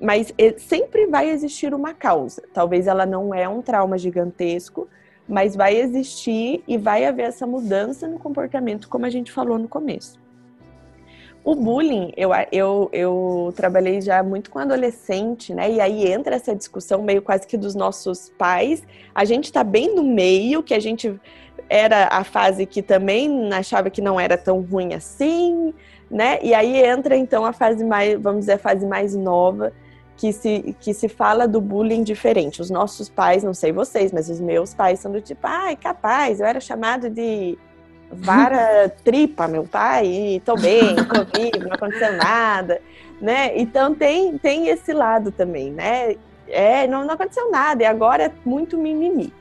[0.00, 2.42] Mas sempre vai existir uma causa.
[2.54, 4.88] Talvez ela não é um trauma gigantesco,
[5.28, 9.68] mas vai existir e vai haver essa mudança no comportamento, como a gente falou no
[9.68, 10.18] começo.
[11.46, 15.70] O bullying, eu, eu, eu trabalhei já muito com adolescente, né?
[15.70, 18.82] E aí entra essa discussão meio quase que dos nossos pais.
[19.14, 21.20] A gente está bem no meio, que a gente
[21.70, 25.72] era a fase que também achava que não era tão ruim assim,
[26.10, 26.40] né?
[26.42, 29.72] E aí entra então a fase mais, vamos dizer, a fase mais nova,
[30.16, 32.60] que se, que se fala do bullying diferente.
[32.60, 36.40] Os nossos pais, não sei vocês, mas os meus pais são do tipo, ai, capaz,
[36.40, 37.56] eu era chamado de
[38.10, 40.94] vara tripa, meu pai, tô bem,
[41.34, 42.80] vivo, não aconteceu nada,
[43.20, 43.56] né?
[43.58, 46.16] Então tem, tem esse lado também, né?
[46.48, 49.32] É, não, não aconteceu nada, e agora é muito mimimi.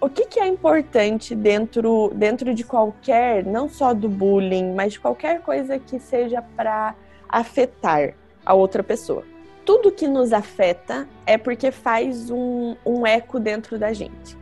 [0.00, 5.00] O que, que é importante dentro, dentro de qualquer, não só do bullying, mas de
[5.00, 6.94] qualquer coisa que seja para
[7.28, 8.14] afetar
[8.46, 9.24] a outra pessoa?
[9.62, 14.39] Tudo que nos afeta é porque faz um, um eco dentro da gente.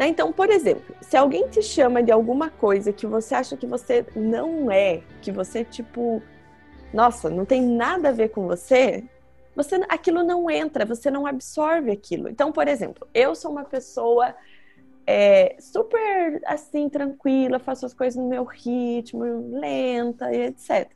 [0.00, 0.08] Né?
[0.08, 4.06] Então, por exemplo, se alguém te chama de alguma coisa que você acha que você
[4.16, 6.22] não é, que você, tipo,
[6.90, 9.04] nossa, não tem nada a ver com você,
[9.54, 12.30] você aquilo não entra, você não absorve aquilo.
[12.30, 14.34] Então, por exemplo, eu sou uma pessoa
[15.06, 20.90] é, super assim, tranquila, faço as coisas no meu ritmo, lenta e etc.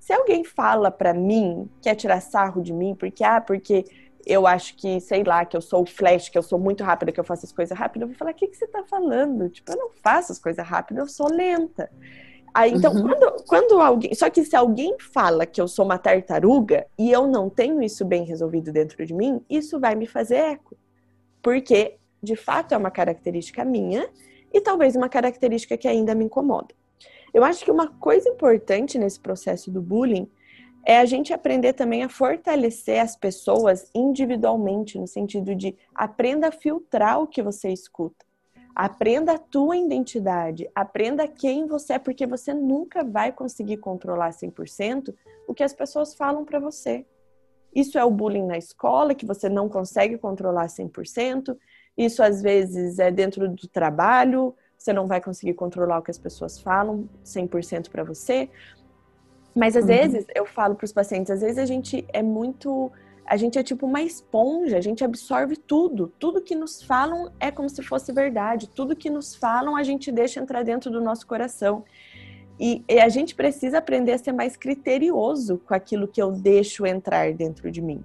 [0.00, 3.84] Se alguém fala para mim, quer tirar sarro de mim, porque, ah, porque
[4.26, 7.12] eu acho que, sei lá, que eu sou o flash, que eu sou muito rápida,
[7.12, 9.48] que eu faço as coisas rápidas, eu vou falar, o que, que você tá falando?
[9.48, 11.90] Tipo, eu não faço as coisas rápidas, eu sou lenta.
[12.52, 13.02] Aí, então, uhum.
[13.02, 14.14] quando, quando alguém.
[14.14, 18.04] Só que se alguém fala que eu sou uma tartaruga e eu não tenho isso
[18.04, 20.76] bem resolvido dentro de mim, isso vai me fazer eco.
[21.42, 24.08] Porque, de fato, é uma característica minha
[24.52, 26.74] e talvez uma característica que ainda me incomoda.
[27.32, 30.28] Eu acho que uma coisa importante nesse processo do bullying
[30.88, 36.50] é a gente aprender também a fortalecer as pessoas individualmente, no sentido de aprenda a
[36.50, 38.24] filtrar o que você escuta.
[38.74, 45.14] Aprenda a tua identidade, aprenda quem você é, porque você nunca vai conseguir controlar 100%
[45.46, 47.04] o que as pessoas falam para você.
[47.74, 51.54] Isso é o bullying na escola, que você não consegue controlar 100%.
[51.98, 56.18] Isso às vezes é dentro do trabalho, você não vai conseguir controlar o que as
[56.18, 58.48] pessoas falam 100% para você.
[59.58, 59.88] Mas às uhum.
[59.88, 62.92] vezes eu falo para os pacientes, às vezes a gente é muito
[63.26, 66.10] a gente é tipo uma esponja, a gente absorve tudo.
[66.18, 68.70] Tudo que nos falam é como se fosse verdade.
[68.70, 71.84] Tudo que nos falam a gente deixa entrar dentro do nosso coração.
[72.58, 76.86] E, e, a gente precisa aprender a ser mais criterioso com aquilo que eu deixo
[76.86, 78.02] entrar dentro de mim.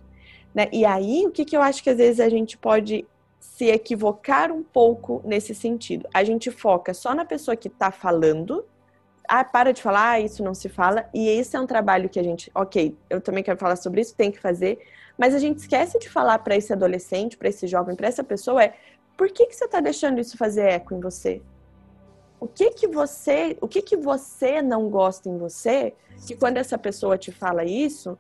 [0.54, 0.68] Né?
[0.74, 3.06] E aí, o que, que eu acho que às vezes a gente pode
[3.40, 6.08] se equivocar um pouco nesse sentido?
[6.14, 8.66] A gente foca só na pessoa que está falando.
[9.28, 11.08] Ah, para de falar, ah, isso não se fala.
[11.14, 14.16] E esse é um trabalho que a gente, ok, eu também quero falar sobre isso,
[14.16, 14.80] tem que fazer.
[15.18, 18.64] Mas a gente esquece de falar para esse adolescente, para esse jovem, para essa pessoa
[18.64, 18.74] é
[19.16, 21.42] por que, que você está deixando isso fazer eco em você?
[22.40, 25.94] O que que você, o que que você não gosta em você?
[26.28, 28.18] Que quando essa pessoa te fala isso,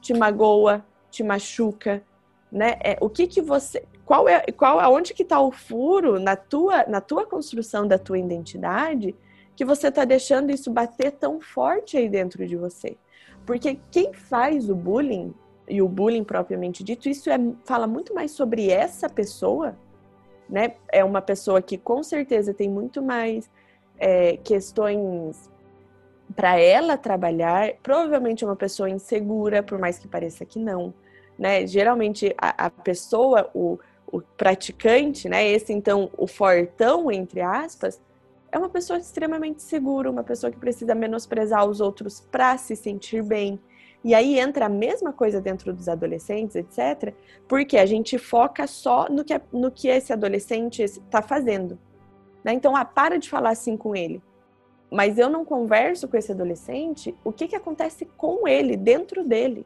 [0.00, 2.02] te magoa, te machuca,
[2.50, 2.78] né?
[2.82, 6.84] É, o que que você, qual é, qual, aonde que está o furo na tua,
[6.86, 9.14] na tua construção da tua identidade
[9.54, 12.96] que você está deixando isso bater tão forte aí dentro de você?
[13.44, 15.34] Porque quem faz o bullying
[15.68, 19.76] e o bullying propriamente dito, isso é, fala muito mais sobre essa pessoa,
[20.48, 20.74] né?
[20.90, 23.50] É uma pessoa que com certeza tem muito mais
[23.98, 25.50] é, questões
[26.34, 27.74] para ela trabalhar.
[27.82, 30.92] Provavelmente é uma pessoa insegura, por mais que pareça que não,
[31.38, 31.66] né?
[31.66, 35.46] Geralmente a, a pessoa, o, o praticante, né?
[35.48, 38.00] Esse então o fortão entre aspas,
[38.52, 43.22] é uma pessoa extremamente segura, uma pessoa que precisa menosprezar os outros para se sentir
[43.22, 43.58] bem.
[44.04, 47.14] E aí entra a mesma coisa dentro dos adolescentes, etc.,
[47.48, 51.78] porque a gente foca só no que, no que esse adolescente está fazendo.
[52.44, 52.52] Né?
[52.52, 54.20] Então, ah, para de falar assim com ele.
[54.90, 59.64] Mas eu não converso com esse adolescente, o que, que acontece com ele, dentro dele?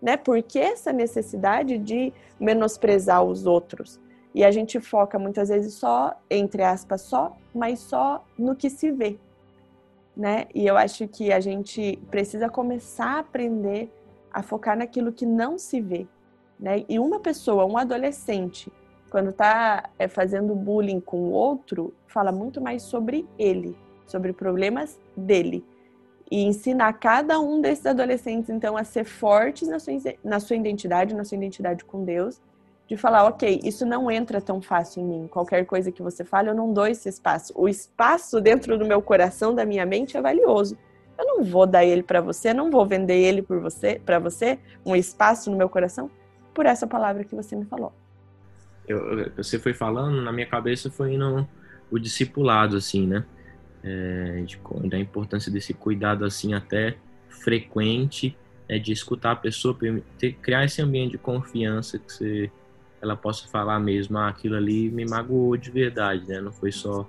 [0.00, 0.16] Né?
[0.16, 4.00] Por que essa necessidade de menosprezar os outros?
[4.34, 8.90] E a gente foca muitas vezes só, entre aspas, só, mas só no que se
[8.90, 9.18] vê
[10.16, 10.46] né?
[10.54, 13.90] E eu acho que a gente precisa começar a aprender
[14.32, 16.06] a focar naquilo que não se vê,
[16.58, 16.84] né?
[16.88, 18.70] E uma pessoa, um adolescente,
[19.10, 24.98] quando está é, fazendo bullying com o outro, fala muito mais sobre ele, sobre problemas
[25.16, 25.64] dele.
[26.30, 29.92] E ensinar cada um desses adolescentes, então, a ser fortes na sua,
[30.24, 32.40] na sua identidade, na sua identidade com Deus,
[32.88, 35.28] de falar, ok, isso não entra tão fácil em mim.
[35.28, 37.52] Qualquer coisa que você fale, eu não dou esse espaço.
[37.56, 40.76] O espaço dentro do meu coração, da minha mente, é valioso.
[41.18, 44.58] Eu não vou dar ele para você, não vou vender ele por você, para você,
[44.84, 46.10] um espaço no meu coração,
[46.52, 47.92] por essa palavra que você me falou.
[48.88, 51.46] Eu, você foi falando, na minha cabeça foi indo
[51.90, 53.24] o discipulado, assim, né?
[53.84, 56.96] É, de, da importância desse cuidado, assim, até
[57.28, 58.36] frequente,
[58.68, 59.76] é, de escutar a pessoa,
[60.18, 62.50] ter, criar esse ambiente de confiança que você
[63.02, 66.40] ela possa falar mesmo, ah, aquilo ali me magoou de verdade, né?
[66.40, 67.08] Não foi só,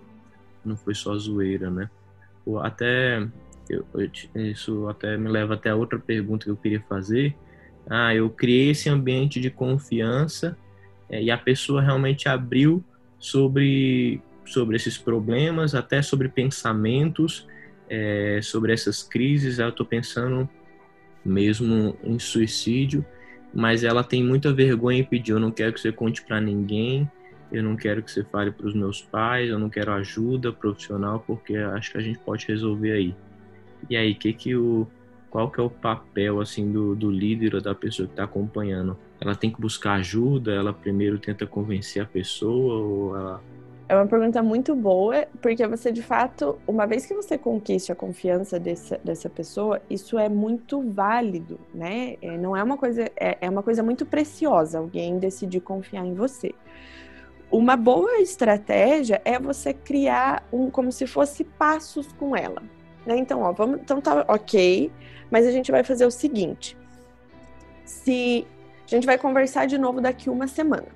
[0.65, 1.87] não foi só zoeira, né?
[2.63, 3.25] Até
[3.69, 3.85] eu,
[4.35, 7.35] isso até me leva até a outra pergunta que eu queria fazer.
[7.87, 10.57] Ah, eu criei esse ambiente de confiança
[11.07, 12.83] é, e a pessoa realmente abriu
[13.19, 17.47] sobre sobre esses problemas, até sobre pensamentos,
[17.89, 19.59] é, sobre essas crises.
[19.59, 20.49] Eu estou pensando
[21.23, 23.05] mesmo em suicídio
[23.53, 27.09] mas ela tem muita vergonha e pediu: eu não quero que você conte para ninguém,
[27.51, 31.23] eu não quero que você fale para os meus pais, eu não quero ajuda profissional
[31.25, 33.15] porque acho que a gente pode resolver aí.
[33.89, 34.87] E aí, que que o
[35.29, 38.95] qual que é o papel assim do, do líder ou da pessoa que está acompanhando?
[39.19, 40.51] Ela tem que buscar ajuda?
[40.53, 43.41] Ela primeiro tenta convencer a pessoa ou ela
[43.93, 47.95] é uma pergunta muito boa, porque você de fato, uma vez que você conquiste a
[47.95, 52.17] confiança dessa, dessa pessoa, isso é muito válido, né?
[52.21, 56.13] É, não é uma coisa, é, é uma coisa muito preciosa alguém decidir confiar em
[56.13, 56.53] você.
[57.51, 62.63] Uma boa estratégia é você criar um como se fosse passos com ela.
[63.05, 63.17] Né?
[63.17, 64.91] Então, ó, vamos, então tá ok,
[65.29, 66.77] mas a gente vai fazer o seguinte:
[67.85, 68.47] se
[68.85, 70.87] a gente vai conversar de novo daqui uma semana.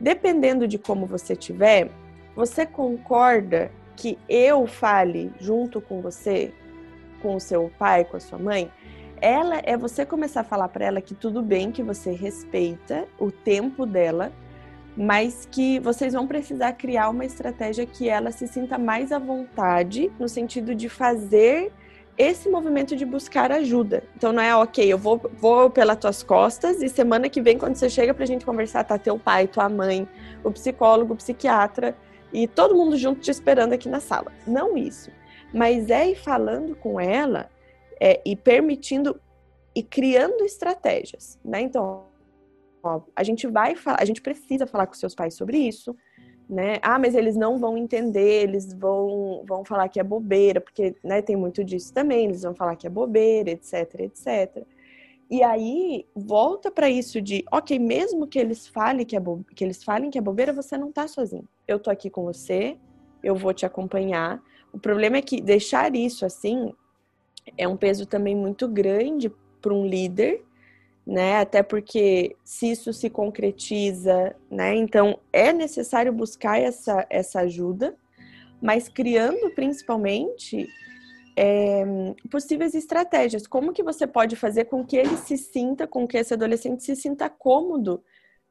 [0.00, 1.90] Dependendo de como você tiver,
[2.34, 6.52] você concorda que eu fale junto com você,
[7.22, 8.70] com o seu pai, com a sua mãe?
[9.20, 13.30] Ela é você começar a falar para ela que tudo bem, que você respeita o
[13.30, 14.32] tempo dela,
[14.96, 20.10] mas que vocês vão precisar criar uma estratégia que ela se sinta mais à vontade,
[20.18, 21.72] no sentido de fazer
[22.16, 24.04] esse movimento de buscar ajuda.
[24.16, 27.74] Então não é, ok, eu vou, vou pelas tuas costas e semana que vem, quando
[27.74, 30.06] você chega pra gente conversar, tá teu pai, tua mãe,
[30.44, 31.96] o psicólogo, o psiquiatra
[32.34, 34.32] e todo mundo junto te esperando aqui na sala.
[34.46, 35.10] Não isso.
[35.52, 37.48] Mas é ir falando com ela
[38.00, 39.20] é, e permitindo
[39.74, 41.60] e criando estratégias, né?
[41.60, 42.06] Então,
[42.82, 45.96] ó, a gente vai falar, a gente precisa falar com seus pais sobre isso.
[46.48, 46.78] né?
[46.82, 51.22] Ah, mas eles não vão entender, eles vão, vão falar que é bobeira, porque né,
[51.22, 54.66] tem muito disso também, eles vão falar que é bobeira, etc, etc.
[55.30, 59.22] E aí volta para isso de, ok, mesmo que eles falem que, é
[59.54, 61.48] que eles falem que é bobeira, você não tá sozinho.
[61.66, 62.76] Eu tô aqui com você,
[63.22, 64.42] eu vou te acompanhar.
[64.72, 66.72] O problema é que deixar isso assim
[67.56, 70.44] é um peso também muito grande para um líder
[71.06, 71.38] né?
[71.38, 74.74] Até porque se isso se concretiza, né?
[74.74, 77.94] Então é necessário buscar essa, essa ajuda,
[78.60, 80.66] mas criando principalmente
[81.36, 81.84] é,
[82.30, 83.46] possíveis estratégias.
[83.46, 86.94] Como que você pode fazer com que ele se sinta, com que esse adolescente se
[86.96, 88.02] sinta cômodo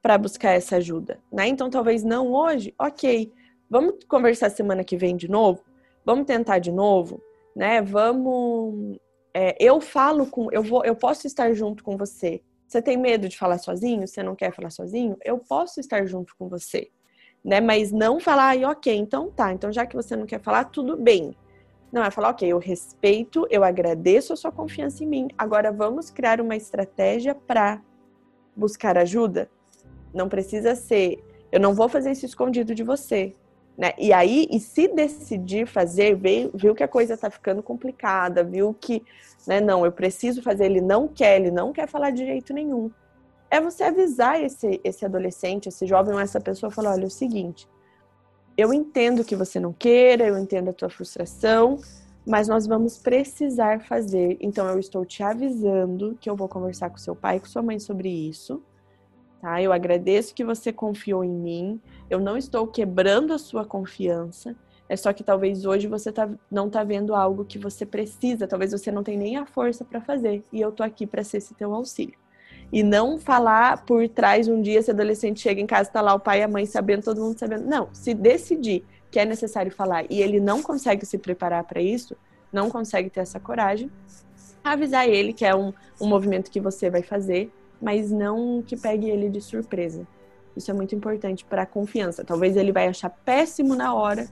[0.02, 1.48] para buscar essa ajuda, né?
[1.48, 3.32] Então talvez não hoje, ok.
[3.70, 5.64] Vamos conversar semana que vem de novo.
[6.06, 7.22] Vamos tentar de novo,
[7.56, 7.82] né?
[7.82, 8.98] Vamos
[9.34, 12.42] é, eu falo com, eu vou, eu posso estar junto com você.
[12.68, 14.08] Você tem medo de falar sozinho?
[14.08, 15.18] Você não quer falar sozinho?
[15.24, 16.90] Eu posso estar junto com você,
[17.44, 17.60] né?
[17.60, 19.52] Mas não falar, ok, então tá.
[19.52, 21.36] Então já que você não quer falar, tudo bem.
[21.94, 25.28] Não é falar, ok, eu respeito, eu agradeço a sua confiança em mim.
[25.38, 27.80] Agora vamos criar uma estratégia para
[28.56, 29.48] buscar ajuda.
[30.12, 33.36] Não precisa ser, eu não vou fazer isso escondido de você.
[33.78, 33.94] Né?
[34.00, 38.74] E aí, e se decidir fazer, viu, viu que a coisa está ficando complicada, viu
[38.74, 39.04] que,
[39.46, 42.90] né, não, eu preciso fazer, ele não quer, ele não quer falar de jeito nenhum.
[43.52, 47.12] É você avisar esse, esse adolescente, esse jovem ou essa pessoa, falar, olha, é o
[47.12, 47.68] seguinte,
[48.58, 51.80] eu entendo que você não queira, eu entendo a tua frustração,
[52.26, 54.38] mas nós vamos precisar fazer.
[54.40, 57.62] Então, eu estou te avisando que eu vou conversar com seu pai e com sua
[57.62, 58.64] mãe sobre isso
[59.44, 59.62] tá?
[59.62, 61.82] Eu agradeço que você confiou em mim.
[62.10, 64.56] Eu não estou quebrando a sua confiança.
[64.88, 68.72] É só que talvez hoje você tá, não tá vendo algo que você precisa, talvez
[68.72, 70.44] você não tenha nem a força para fazer.
[70.52, 72.18] E eu tô aqui para ser esse teu auxílio.
[72.72, 76.20] E não falar por trás um dia se adolescente chega em casa, tá lá o
[76.20, 77.66] pai e a mãe sabendo, todo mundo sabendo.
[77.66, 82.16] Não, se decidir que é necessário falar e ele não consegue se preparar para isso,
[82.52, 83.92] não consegue ter essa coragem,
[84.64, 87.52] avisar ele que é um, um movimento que você vai fazer
[87.84, 90.08] mas não que pegue ele de surpresa.
[90.56, 92.24] Isso é muito importante para a confiança.
[92.24, 94.28] Talvez ele vai achar péssimo na hora,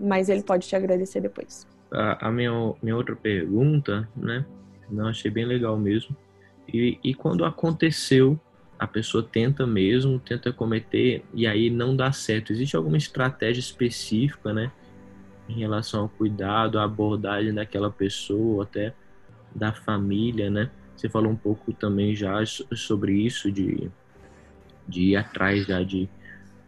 [0.00, 1.66] mas ele pode te agradecer depois.
[1.92, 4.46] A, a minha, minha outra pergunta, né?
[4.88, 6.16] Não achei bem legal mesmo.
[6.72, 8.38] E, e quando aconteceu,
[8.78, 12.52] a pessoa tenta mesmo, tenta cometer e aí não dá certo.
[12.52, 14.72] Existe alguma estratégia específica, né?
[15.48, 18.94] Em relação ao cuidado, à abordagem daquela pessoa, até
[19.54, 20.70] da família, né?
[20.96, 23.90] Você falou um pouco também já sobre isso, de,
[24.86, 26.08] de ir atrás já de,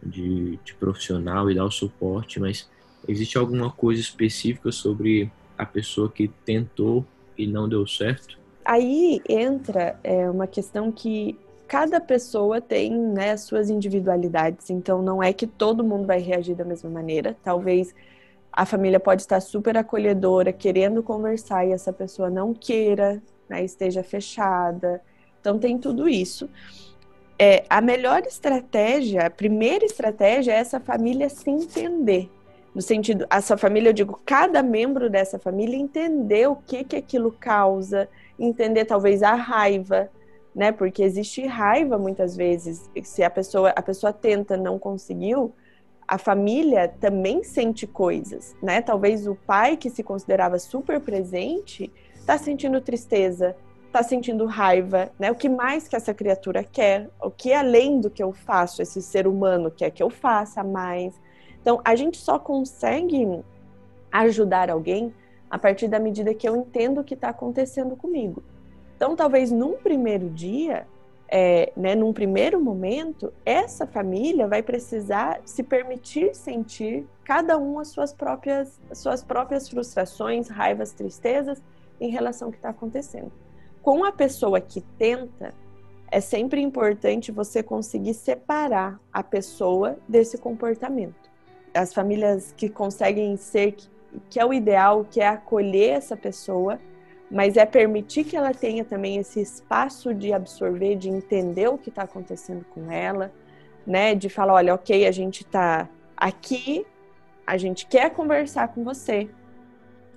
[0.03, 2.69] de, de profissional e dar o suporte, mas
[3.07, 7.05] existe alguma coisa específica sobre a pessoa que tentou
[7.37, 8.42] e não deu certo?
[8.65, 11.37] Aí entra é, uma questão que
[11.67, 16.55] cada pessoa tem né, as suas individualidades, então não é que todo mundo vai reagir
[16.55, 17.35] da mesma maneira.
[17.43, 17.93] Talvez
[18.51, 24.03] a família pode estar super acolhedora, querendo conversar e essa pessoa não queira né, esteja
[24.03, 25.01] fechada.
[25.39, 26.49] Então tem tudo isso.
[27.37, 32.29] É, a melhor estratégia, a primeira estratégia é essa família se entender.
[32.73, 37.31] No sentido, essa família, eu digo, cada membro dessa família entender o que que aquilo
[37.31, 40.09] causa, entender talvez a raiva,
[40.55, 40.71] né?
[40.71, 42.89] Porque existe raiva muitas vezes.
[43.03, 45.53] Se a pessoa, a pessoa tenta, não conseguiu,
[46.07, 48.81] a família também sente coisas, né?
[48.81, 53.55] Talvez o pai que se considerava super presente está sentindo tristeza,
[53.87, 55.31] está sentindo raiva, né?
[55.31, 57.09] O que mais que essa criatura quer?
[57.21, 61.19] O que além do que eu faço, esse ser humano quer que eu faça mais?
[61.61, 63.41] Então, a gente só consegue
[64.11, 65.13] ajudar alguém
[65.53, 68.41] a partir da medida que eu entendo o que está acontecendo comigo.
[68.97, 70.87] Então, talvez num primeiro dia,
[71.29, 77.89] é, né, num primeiro momento, essa família vai precisar se permitir sentir cada um as
[77.89, 81.61] suas próprias, as suas próprias frustrações, raivas, tristezas
[82.01, 83.31] em relação ao que está acontecendo.
[83.83, 85.53] Com a pessoa que tenta,
[86.09, 91.29] é sempre importante você conseguir separar a pessoa desse comportamento.
[91.75, 93.75] As famílias que conseguem ser,
[94.29, 96.79] que é o ideal, que é acolher essa pessoa,
[97.29, 101.89] mas é permitir que ela tenha também esse espaço de absorver, de entender o que
[101.89, 103.31] está acontecendo com ela,
[103.85, 104.13] né?
[104.13, 106.85] De falar, olha, ok, a gente está aqui,
[107.45, 109.29] a gente quer conversar com você,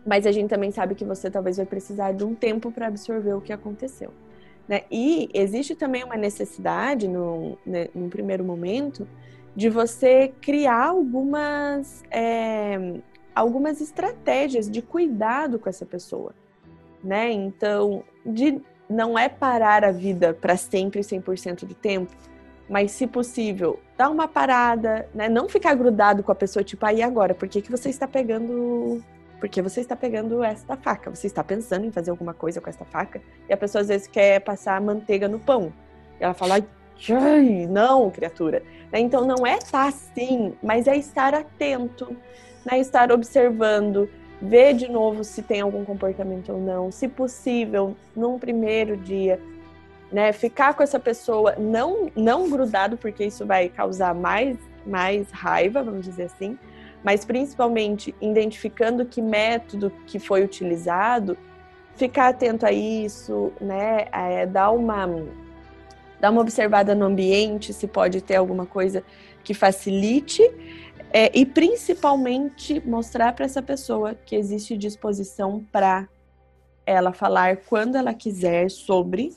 [0.06, 3.34] mas a gente também sabe que você talvez vai precisar de um tempo para absorver
[3.34, 4.12] o que aconteceu.
[4.68, 4.82] Né?
[4.90, 9.06] E existe também uma necessidade, no, né, no primeiro momento,
[9.54, 13.00] de você criar algumas, é,
[13.36, 16.32] algumas estratégias de cuidado com essa pessoa.
[17.04, 17.30] Né?
[17.30, 22.10] Então, de, não é parar a vida para sempre 100% do tempo,
[22.68, 25.28] mas se possível, dá uma parada, né?
[25.28, 28.08] Não ficar grudado com a pessoa, tipo, aí ah, agora, por que, que você está
[28.08, 29.04] pegando.
[29.38, 31.14] Porque você está pegando esta faca?
[31.14, 33.20] Você está pensando em fazer alguma coisa com esta faca?
[33.48, 35.72] E a pessoa às vezes quer passar manteiga no pão.
[36.18, 38.62] E ela fala, ai, não, criatura.
[38.90, 38.98] Né?
[38.98, 42.16] Então não é estar tá assim, mas é estar atento,
[42.66, 42.80] né?
[42.80, 44.10] estar observando,
[44.42, 46.90] ver de novo se tem algum comportamento ou não.
[46.90, 49.40] Se possível, num primeiro dia,
[50.10, 50.32] né?
[50.32, 56.04] Ficar com essa pessoa não não grudado, porque isso vai causar mais mais raiva, vamos
[56.04, 56.56] dizer assim,
[57.02, 61.36] mas principalmente identificando que método que foi utilizado,
[61.96, 64.06] ficar atento a isso, né?
[64.12, 65.06] É, dar uma
[66.20, 69.04] dar uma observada no ambiente, se pode ter alguma coisa
[69.44, 70.42] que facilite
[71.18, 76.06] é, e principalmente mostrar para essa pessoa que existe disposição para
[76.84, 79.34] ela falar quando ela quiser sobre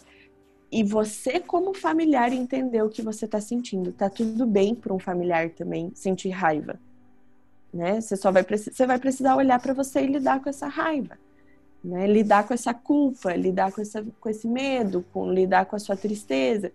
[0.69, 3.93] e você, como familiar, entender o que você está sentindo.
[3.93, 6.77] Tá tudo bem para um familiar também sentir raiva.
[7.73, 8.01] Né?
[8.01, 11.17] Você só vai, você vai precisar olhar para você e lidar com essa raiva.
[11.81, 12.07] Né?
[12.07, 15.95] Lidar com essa culpa, lidar com, essa, com esse medo, com, lidar com a sua
[15.95, 16.73] tristeza.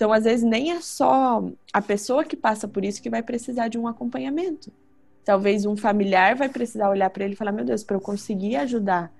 [0.00, 1.44] Então, às vezes, nem é só
[1.74, 4.72] a pessoa que passa por isso que vai precisar de um acompanhamento.
[5.22, 8.56] Talvez um familiar vai precisar olhar para ele e falar: Meu Deus, para eu conseguir
[8.56, 9.12] ajudar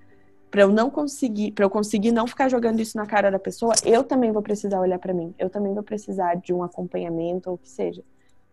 [0.51, 3.75] para eu não conseguir, para eu conseguir não ficar jogando isso na cara da pessoa,
[3.85, 5.35] eu também vou precisar olhar para mim.
[5.39, 8.03] Eu também vou precisar de um acompanhamento ou o que seja.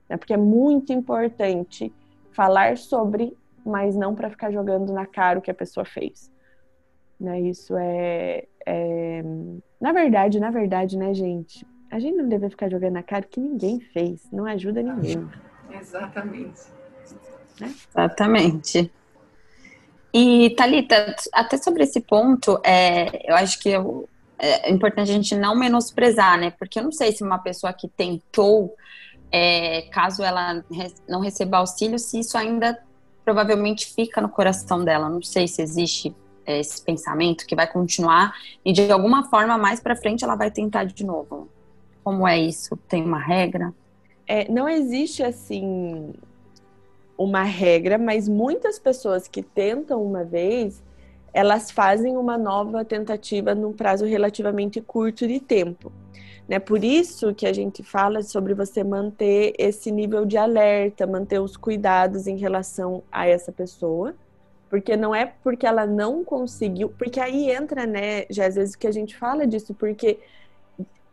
[0.09, 0.17] Né?
[0.17, 1.93] Porque é muito importante
[2.33, 6.29] falar sobre, mas não para ficar jogando na cara o que a pessoa fez.
[7.17, 7.39] Né?
[7.39, 9.23] Isso é, é,
[9.79, 11.65] na verdade, na verdade, né, gente?
[11.89, 14.21] A gente não deve ficar jogando na cara que ninguém fez.
[14.31, 15.27] Não ajuda ninguém.
[15.71, 16.61] Exatamente.
[17.59, 17.73] Né?
[17.89, 18.91] Exatamente.
[20.13, 24.07] E, Thalita, até sobre esse ponto, é, eu acho que eu,
[24.39, 26.51] é importante a gente não menosprezar, né?
[26.51, 28.75] Porque eu não sei se uma pessoa que tentou,
[29.31, 30.63] é, caso ela
[31.07, 32.81] não receba auxílio, se isso ainda
[33.23, 35.09] provavelmente fica no coração dela.
[35.09, 36.15] Não sei se existe
[36.45, 38.33] é, esse pensamento que vai continuar
[38.63, 41.46] e de alguma forma mais para frente ela vai tentar de novo.
[42.07, 42.77] Como é isso?
[42.87, 43.73] Tem uma regra?
[44.25, 46.13] É, não existe assim
[47.17, 50.81] uma regra, mas muitas pessoas que tentam uma vez,
[51.33, 55.91] elas fazem uma nova tentativa num prazo relativamente curto de tempo.
[56.47, 56.59] Né?
[56.59, 61.57] Por isso que a gente fala sobre você manter esse nível de alerta, manter os
[61.57, 64.15] cuidados em relação a essa pessoa,
[64.69, 68.87] porque não é porque ela não conseguiu, porque aí entra, né, já às vezes que
[68.87, 70.17] a gente fala disso, porque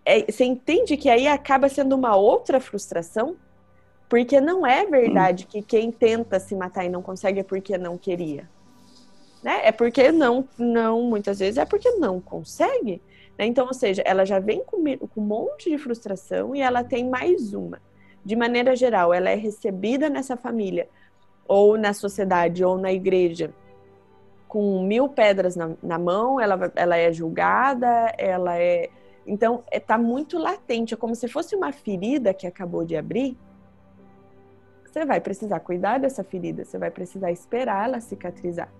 [0.04, 3.36] é, você entende que aí acaba sendo uma outra frustração,
[4.08, 7.96] porque não é verdade que quem tenta se matar e não consegue é porque não
[7.96, 8.48] queria.
[9.42, 9.60] Né?
[9.64, 13.00] É porque não, não, muitas vezes é porque não consegue.
[13.38, 13.46] Né?
[13.46, 17.08] Então, ou seja, ela já vem com, com um monte de frustração e ela tem
[17.08, 17.80] mais uma.
[18.24, 20.88] De maneira geral, ela é recebida nessa família,
[21.46, 23.52] ou na sociedade, ou na igreja,
[24.48, 28.88] com mil pedras na, na mão, ela, ela é julgada, ela é.
[29.26, 33.36] Então, está é, muito latente, é como se fosse uma ferida que acabou de abrir
[34.94, 38.72] você vai precisar cuidar dessa ferida, você vai precisar esperar ela cicatrizar,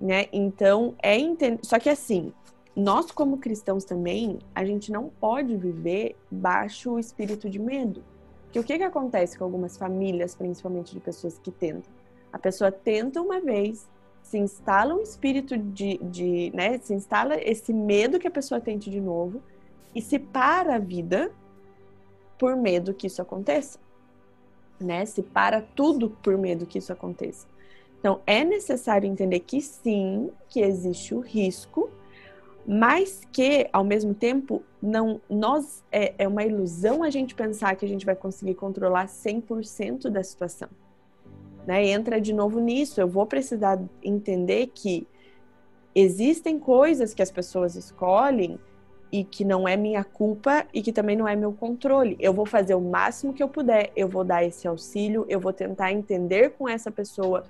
[0.00, 0.26] né?
[0.32, 1.18] Então, é.
[1.60, 2.32] Só que assim,
[2.74, 8.02] nós como cristãos também, a gente não pode viver baixo o espírito de medo.
[8.44, 11.92] Porque o que, que acontece com algumas famílias, principalmente de pessoas que tentam?
[12.32, 13.86] A pessoa tenta uma vez,
[14.22, 16.78] se instala um espírito de, de né?
[16.78, 19.42] Se instala esse medo que a pessoa tente de novo
[19.94, 21.32] e se para a vida
[22.38, 23.78] por medo que isso aconteça
[24.82, 25.06] né?
[25.06, 27.46] Se para tudo por medo que isso aconteça.
[27.98, 31.88] Então, é necessário entender que sim, que existe o risco,
[32.66, 37.84] mas que, ao mesmo tempo, não nós é, é uma ilusão a gente pensar que
[37.84, 40.68] a gente vai conseguir controlar 100% da situação.
[41.66, 41.88] Né?
[41.88, 45.06] Entra de novo nisso, eu vou precisar entender que
[45.94, 48.58] existem coisas que as pessoas escolhem
[49.12, 52.16] e que não é minha culpa e que também não é meu controle.
[52.18, 55.52] Eu vou fazer o máximo que eu puder, eu vou dar esse auxílio, eu vou
[55.52, 57.44] tentar entender com essa pessoa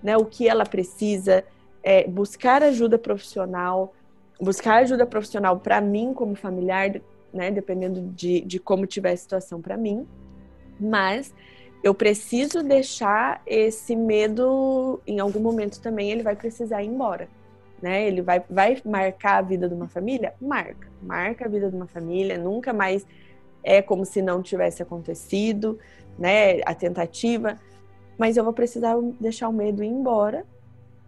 [0.00, 1.44] né, o que ela precisa,
[1.82, 3.92] é, buscar ajuda profissional,
[4.40, 7.00] buscar ajuda profissional para mim como familiar,
[7.34, 10.06] né, dependendo de, de como tiver a situação para mim,
[10.78, 11.34] mas
[11.82, 17.28] eu preciso deixar esse medo, em algum momento também ele vai precisar ir embora
[17.82, 18.06] né?
[18.06, 20.34] Ele vai, vai marcar a vida de uma família?
[20.40, 20.88] Marca.
[21.02, 23.06] Marca a vida de uma família, nunca mais
[23.62, 25.78] é como se não tivesse acontecido,
[26.18, 26.60] né?
[26.64, 27.58] A tentativa.
[28.16, 30.44] Mas eu vou precisar deixar o medo ir embora,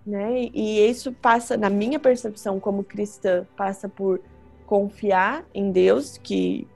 [0.07, 0.49] né?
[0.55, 4.21] E isso passa, na minha percepção como cristã, passa por
[4.67, 6.67] confiar em Deus, que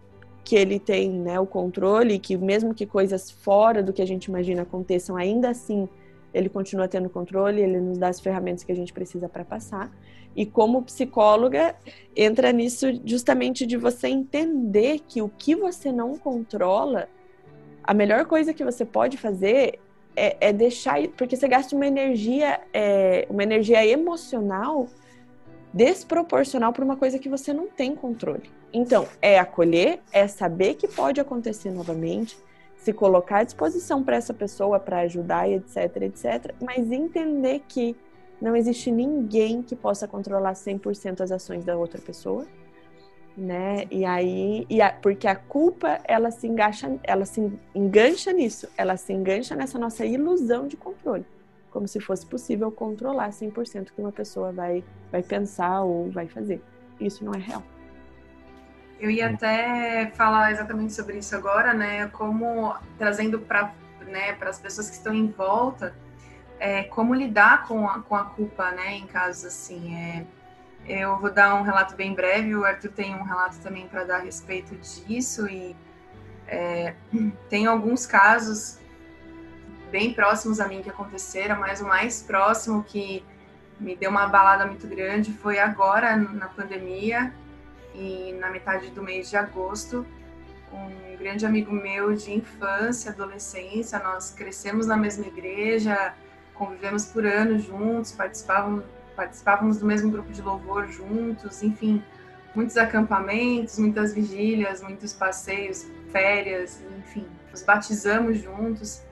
[0.45, 4.27] que ele tem né, o controle, que mesmo que coisas fora do que a gente
[4.27, 5.89] imagina aconteçam, ainda assim
[6.35, 9.91] ele continua tendo controle, ele nos dá as ferramentas que a gente precisa para passar.
[10.35, 11.77] E como psicóloga,
[12.17, 17.09] entra nisso justamente de você entender que o que você não controla,
[17.85, 19.79] a melhor coisa que você pode fazer
[20.17, 24.89] é, é deixar, porque você gasta uma energia, é, uma energia emocional
[25.73, 28.51] desproporcional para uma coisa que você não tem controle.
[28.73, 32.37] Então, é acolher, é saber que pode acontecer novamente,
[32.85, 37.97] se colocar à disposição para essa pessoa para ajudar etc, etc, mas entender que
[38.39, 42.47] não existe ninguém que possa controlar 100% as ações da outra pessoa,
[43.35, 43.87] né?
[43.91, 48.99] E aí, e a, porque a culpa ela se engancha, ela se engancha nisso, ela
[48.99, 51.25] se engancha nessa nossa ilusão de controle,
[51.71, 56.61] como se fosse possível controlar 100% que uma pessoa vai vai pensar ou vai fazer.
[57.01, 57.63] Isso não é real.
[59.05, 62.09] Eu ia até falar exatamente sobre isso agora, né?
[62.09, 65.95] Como trazendo para né, as pessoas que estão em volta,
[66.59, 68.95] é, como lidar com a, com a culpa, né?
[68.95, 69.95] Em casos assim.
[69.95, 70.25] É,
[70.87, 74.17] eu vou dar um relato bem breve, o Arthur tem um relato também para dar
[74.17, 75.77] a respeito disso, e
[76.49, 76.95] é,
[77.51, 78.79] tem alguns casos
[79.91, 83.23] bem próximos a mim que aconteceram, mas o mais próximo que
[83.79, 87.35] me deu uma balada muito grande foi agora, na pandemia,
[87.95, 90.05] e na metade do mês de agosto,
[90.73, 96.15] um grande amigo meu de infância, adolescência, nós crescemos na mesma igreja,
[96.55, 98.85] convivemos por anos juntos, participávamos,
[99.15, 102.03] participávamos do mesmo grupo de louvor juntos, enfim,
[102.55, 109.03] muitos acampamentos, muitas vigílias, muitos passeios, férias, enfim, nos batizamos juntos.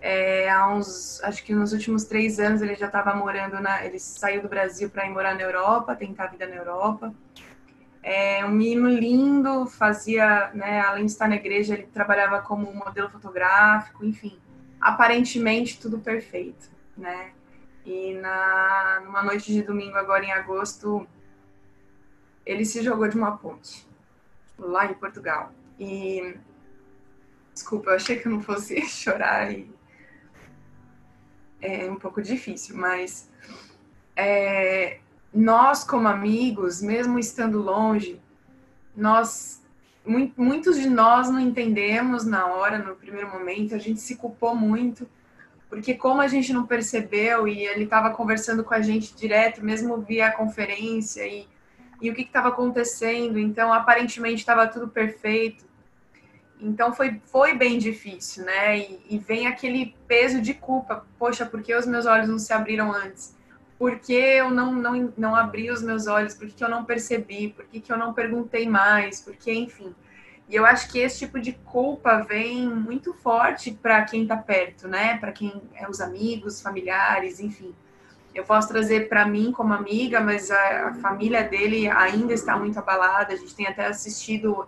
[0.00, 3.98] É, há uns, acho que nos últimos três anos ele já estava morando na, ele
[3.98, 7.12] saiu do Brasil para ir morar na Europa, tentar a vida na Europa.
[8.10, 13.10] É um menino lindo, fazia, né, além de estar na igreja, ele trabalhava como modelo
[13.10, 14.40] fotográfico, enfim,
[14.80, 17.32] aparentemente tudo perfeito, né?
[17.84, 21.06] E na numa noite de domingo agora em agosto,
[22.46, 23.86] ele se jogou de uma ponte
[24.58, 25.52] lá em Portugal.
[25.78, 26.34] E
[27.52, 29.70] desculpa, eu achei que eu não fosse chorar e
[31.60, 33.30] é um pouco difícil, mas
[34.16, 35.00] é,
[35.32, 38.20] nós, como amigos, mesmo estando longe,
[38.96, 39.58] nós
[40.36, 45.06] muitos de nós não entendemos na hora, no primeiro momento, a gente se culpou muito,
[45.68, 50.00] porque como a gente não percebeu e ele estava conversando com a gente direto, mesmo
[50.00, 51.46] via conferência e,
[52.00, 55.66] e o que estava acontecendo, então aparentemente estava tudo perfeito.
[56.60, 58.78] Então foi, foi bem difícil, né?
[58.78, 61.06] E, e vem aquele peso de culpa.
[61.18, 63.36] Poxa, por que os meus olhos não se abriram antes?
[63.78, 66.84] Por que eu não, não, não abri os meus olhos, por que, que eu não
[66.84, 69.94] percebi, por que, que eu não perguntei mais, porque, enfim.
[70.48, 74.88] E eu acho que esse tipo de culpa vem muito forte para quem está perto,
[74.88, 75.18] né?
[75.18, 77.72] Para quem é os amigos, familiares, enfim.
[78.34, 82.78] Eu posso trazer para mim como amiga, mas a, a, família dele ainda está muito
[82.78, 83.34] abalada.
[83.34, 84.66] A gente tem até assistido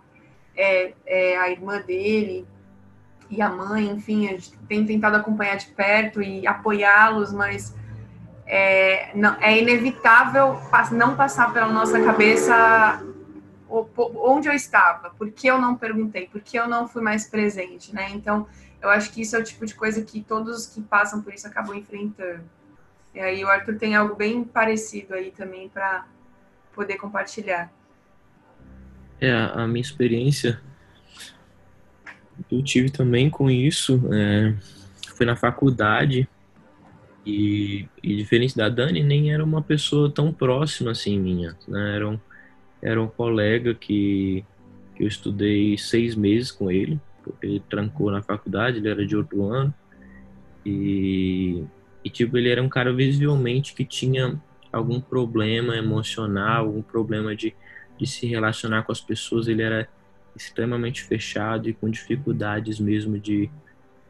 [0.55, 2.47] é, é, a irmã dele
[3.29, 7.73] e a mãe, enfim, a gente tem tentado acompanhar de perto e apoiá-los, mas
[8.53, 10.59] é, não, é inevitável
[10.91, 13.01] não passar pela nossa cabeça
[13.69, 17.95] onde eu estava, por que eu não perguntei, por que eu não fui mais presente,
[17.95, 18.09] né?
[18.11, 18.45] Então,
[18.81, 21.47] eu acho que isso é o tipo de coisa que todos que passam por isso
[21.47, 22.43] acabam enfrentando.
[23.15, 26.05] E aí o Arthur tem algo bem parecido aí também para
[26.75, 27.71] poder compartilhar.
[29.21, 30.59] É, a minha experiência
[32.51, 34.53] eu tive também com isso, é,
[35.15, 36.27] foi na faculdade,
[37.25, 41.55] e, e, diferente da Dani, nem era uma pessoa tão próxima assim minha.
[41.67, 41.95] Né?
[41.95, 42.19] Era, um,
[42.81, 44.43] era um colega que,
[44.95, 49.15] que eu estudei seis meses com ele, porque ele trancou na faculdade, ele era de
[49.15, 49.73] outro ano.
[50.65, 51.63] E,
[52.03, 54.41] e tipo, ele era um cara visivelmente que tinha
[54.71, 57.53] algum problema emocional, algum problema de,
[57.97, 59.47] de se relacionar com as pessoas.
[59.47, 59.87] Ele era
[60.35, 63.49] extremamente fechado e com dificuldades mesmo de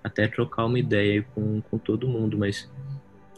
[0.03, 2.69] até trocar uma ideia com, com todo mundo, mas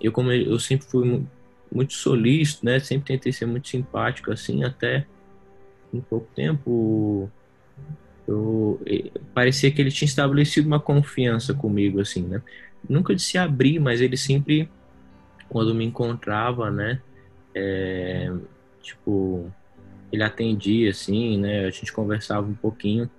[0.02, 1.26] eu como eu sempre fui
[1.72, 2.80] muito solícito, né?
[2.80, 5.06] Sempre tentei ser muito simpático, assim, até
[5.94, 7.30] em pouco tempo
[8.28, 8.82] eu,
[9.34, 12.42] parecia que ele tinha estabelecido uma confiança comigo, assim, né?
[12.88, 14.70] Nunca de se abrir, mas ele sempre,
[15.50, 17.02] quando me encontrava, né?
[17.54, 18.32] É,
[18.82, 19.52] tipo,
[20.12, 21.66] ele atendia, assim, né?
[21.66, 23.10] A gente conversava um pouquinho,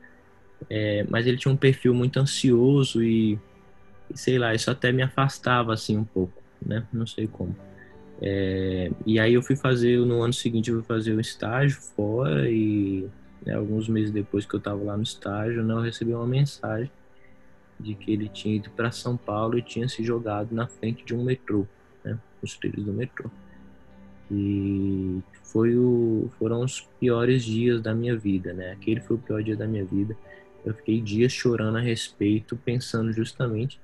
[0.71, 3.39] é, mas ele tinha um perfil muito ansioso e,
[4.15, 6.87] sei lá, isso até me afastava, assim, um pouco né?
[6.93, 7.55] Não sei como.
[8.23, 12.49] É, e aí eu fui fazer, no ano seguinte eu fui fazer o estágio fora
[12.49, 13.09] e
[13.45, 16.91] né, alguns meses depois que eu estava lá no estágio, né, eu recebi uma mensagem
[17.79, 21.15] de que ele tinha ido para São Paulo e tinha se jogado na frente de
[21.15, 21.67] um metrô,
[22.05, 23.29] né, os trilhos do metrô.
[24.31, 28.73] E foi o, foram os piores dias da minha vida, né?
[28.73, 30.17] Aquele foi o pior dia da minha vida.
[30.65, 33.81] Eu fiquei dias chorando a respeito, pensando justamente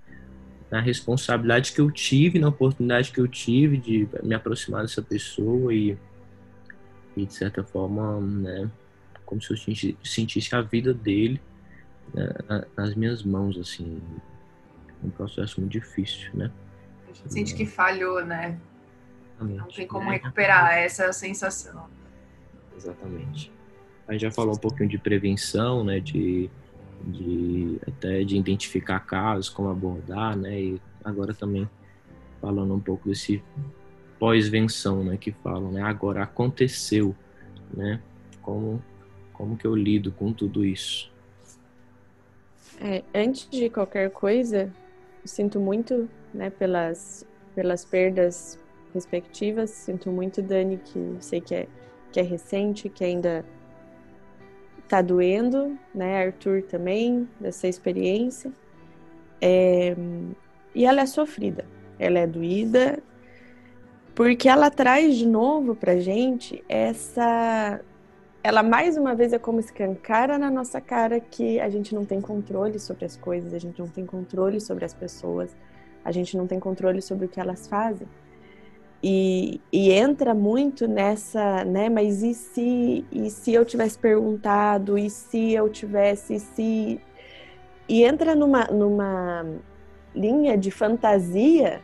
[0.70, 5.74] na responsabilidade que eu tive, na oportunidade que eu tive de me aproximar dessa pessoa
[5.74, 5.99] e,
[7.16, 8.70] e de certa forma, né,
[9.26, 9.57] como se eu
[10.05, 11.41] sentisse a vida dele
[12.14, 14.01] né, nas minhas mãos, assim,
[15.03, 16.51] um processo muito difícil, né?
[17.05, 18.59] A gente sente que falhou, né?
[19.41, 19.59] Exatamente.
[19.59, 21.89] Não tem como recuperar, essa é a sensação.
[22.76, 23.53] Exatamente.
[24.07, 26.51] A gente já falou um pouquinho de prevenção, né, de,
[27.07, 31.68] de até de identificar casos, como abordar, né, e agora também
[32.40, 33.42] falando um pouco desse
[34.18, 37.14] pós-venção, né, que falam, né, agora aconteceu,
[37.72, 38.01] né,
[38.42, 38.82] como
[39.32, 41.11] como que eu lido com tudo isso?
[42.78, 44.70] É, antes de qualquer coisa,
[45.24, 48.59] sinto muito, né, pelas pelas perdas
[48.94, 49.70] respectivas.
[49.70, 51.68] Sinto muito, Dani, que sei que é,
[52.12, 53.44] que é recente, que ainda
[54.91, 56.26] tá doendo, né?
[56.26, 58.53] Arthur também, dessa experiência.
[59.41, 59.95] É,
[60.74, 61.64] e ela é sofrida,
[61.97, 63.01] ela é doída,
[64.16, 67.80] porque ela traz de novo pra gente essa.
[68.43, 72.20] Ela mais uma vez é como escancara na nossa cara que a gente não tem
[72.20, 75.55] controle sobre as coisas, a gente não tem controle sobre as pessoas,
[76.05, 78.09] a gente não tem controle sobre o que elas fazem.
[79.03, 81.88] E, e, entra muito nessa, né?
[81.88, 84.98] Mas e se, e se eu tivesse perguntado?
[84.98, 86.34] E se eu tivesse?
[86.34, 87.01] E se.
[87.88, 89.46] E entra numa, numa
[90.14, 91.80] linha de fantasia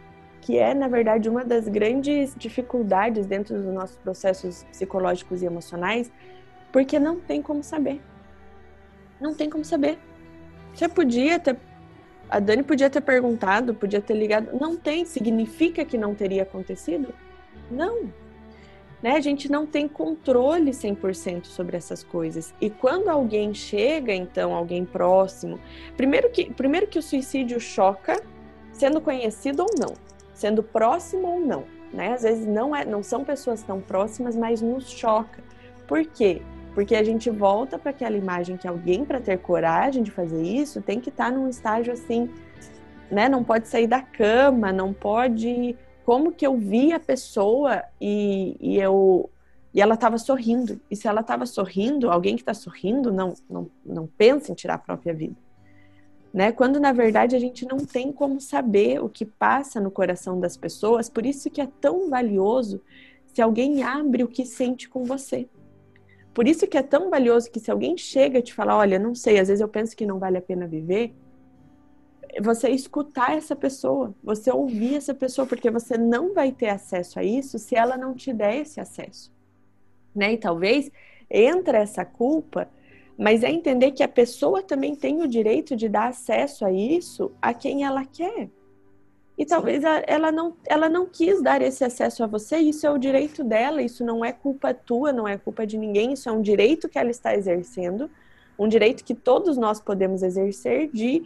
[0.46, 6.12] que é, na verdade, uma das grandes dificuldades dentro dos nossos processos psicológicos e emocionais,
[6.70, 8.00] porque não tem como saber.
[9.20, 9.98] Não tem como saber.
[10.72, 11.56] Você podia ter
[12.28, 14.58] a Dani podia ter perguntado, podia ter ligado.
[14.58, 15.04] Não tem.
[15.04, 17.14] Significa que não teria acontecido?
[17.70, 18.10] Não.
[19.02, 19.12] Né?
[19.12, 22.54] A gente não tem controle 100% sobre essas coisas.
[22.60, 25.60] E quando alguém chega, então, alguém próximo.
[25.96, 28.20] Primeiro que, primeiro que o suicídio choca,
[28.72, 29.94] sendo conhecido ou não,
[30.34, 31.64] sendo próximo ou não.
[31.92, 32.14] Né?
[32.14, 35.42] Às vezes não, é, não são pessoas tão próximas, mas nos choca.
[35.86, 36.42] Por quê?
[36.76, 40.82] Porque a gente volta para aquela imagem que alguém, para ter coragem de fazer isso,
[40.82, 42.28] tem que estar tá num estágio assim,
[43.10, 43.30] né?
[43.30, 45.74] Não pode sair da cama, não pode.
[46.04, 49.30] Como que eu vi a pessoa e, e eu
[49.72, 50.78] e ela estava sorrindo.
[50.90, 54.74] E se ela estava sorrindo, alguém que está sorrindo não, não, não pensa em tirar
[54.74, 55.36] a própria vida.
[56.30, 56.52] Né?
[56.52, 60.58] Quando na verdade a gente não tem como saber o que passa no coração das
[60.58, 62.82] pessoas, por isso que é tão valioso
[63.32, 65.48] se alguém abre o que sente com você.
[66.36, 69.38] Por isso que é tão valioso que se alguém chega te falar, olha, não sei,
[69.38, 71.14] às vezes eu penso que não vale a pena viver,
[72.42, 77.24] você escutar essa pessoa, você ouvir essa pessoa, porque você não vai ter acesso a
[77.24, 79.32] isso se ela não te der esse acesso.
[80.14, 80.34] Né?
[80.34, 80.92] E talvez
[81.30, 82.68] entra essa culpa,
[83.16, 87.32] mas é entender que a pessoa também tem o direito de dar acesso a isso
[87.40, 88.50] a quem ela quer.
[89.38, 92.96] E talvez ela não, ela não quis dar esse acesso a você, isso é o
[92.96, 96.40] direito dela, isso não é culpa tua, não é culpa de ninguém, isso é um
[96.40, 98.10] direito que ela está exercendo,
[98.58, 101.24] um direito que todos nós podemos exercer de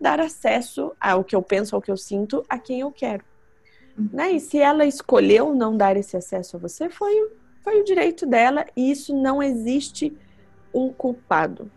[0.00, 3.22] dar acesso ao que eu penso, ao que eu sinto, a quem eu quero.
[3.98, 4.08] Uhum.
[4.10, 4.32] Né?
[4.32, 7.30] E se ela escolheu não dar esse acesso a você, foi,
[7.62, 10.16] foi o direito dela, e isso não existe
[10.72, 11.70] um culpado.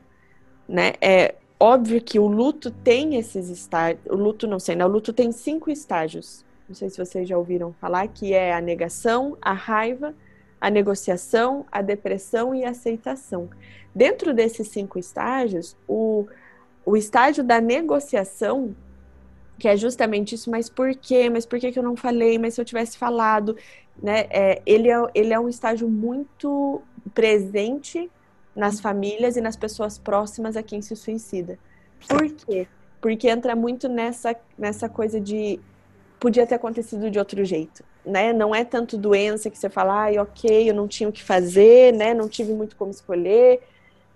[0.66, 0.94] Né?
[1.02, 4.06] É, Óbvio que o luto tem esses estágios.
[4.10, 4.86] O luto, não sei, né?
[4.86, 6.43] O luto tem cinco estágios.
[6.68, 10.14] Não sei se vocês já ouviram falar, que é a negação, a raiva,
[10.60, 13.49] a negociação, a depressão e a aceitação.
[13.93, 16.26] Dentro desses cinco estágios, o,
[16.86, 18.76] o estágio da negociação,
[19.60, 21.30] que é justamente isso, mas por quê?
[21.30, 22.38] Mas por que, que eu não falei?
[22.38, 23.56] Mas se eu tivesse falado,
[24.01, 24.26] né?
[24.30, 26.82] É, ele, é, ele é um estágio muito
[27.14, 28.10] presente
[28.56, 31.58] nas famílias e nas pessoas próximas a quem se suicida.
[32.08, 32.68] Por quê?
[33.01, 35.60] Porque entra muito nessa, nessa coisa de
[36.20, 38.32] podia ter acontecido de outro jeito, né?
[38.32, 41.93] Não é tanto doença que você fala, ai, ok, eu não tinha o que fazer,
[41.93, 42.14] né?
[42.14, 43.62] Não tive muito como escolher.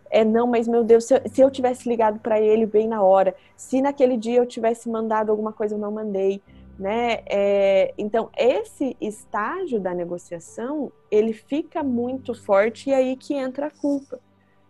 [0.09, 3.01] É, não, mas meu Deus, se eu, se eu tivesse ligado para ele bem na
[3.01, 6.41] hora, se naquele dia eu tivesse mandado alguma coisa eu não mandei,
[6.79, 7.23] né?
[7.25, 13.71] É, então esse estágio da negociação ele fica muito forte e aí que entra a
[13.71, 14.19] culpa.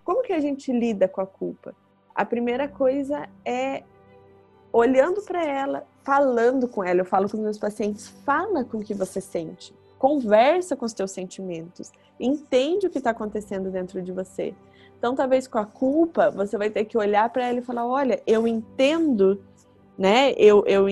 [0.08, 1.76] Como que a gente lida com a culpa?
[2.16, 3.84] A primeira coisa é
[4.72, 7.02] olhando para ela, falando com ela.
[7.02, 9.76] Eu falo com os meus pacientes, fala com o que você sente.
[10.00, 11.92] Conversa com os teus sentimentos.
[12.18, 14.56] Entende o que está acontecendo dentro de você.
[14.98, 18.24] Então, talvez com a culpa, você vai ter que olhar para ela e falar: olha,
[18.26, 19.44] eu entendo,
[19.98, 20.32] né?
[20.38, 20.86] Eu, eu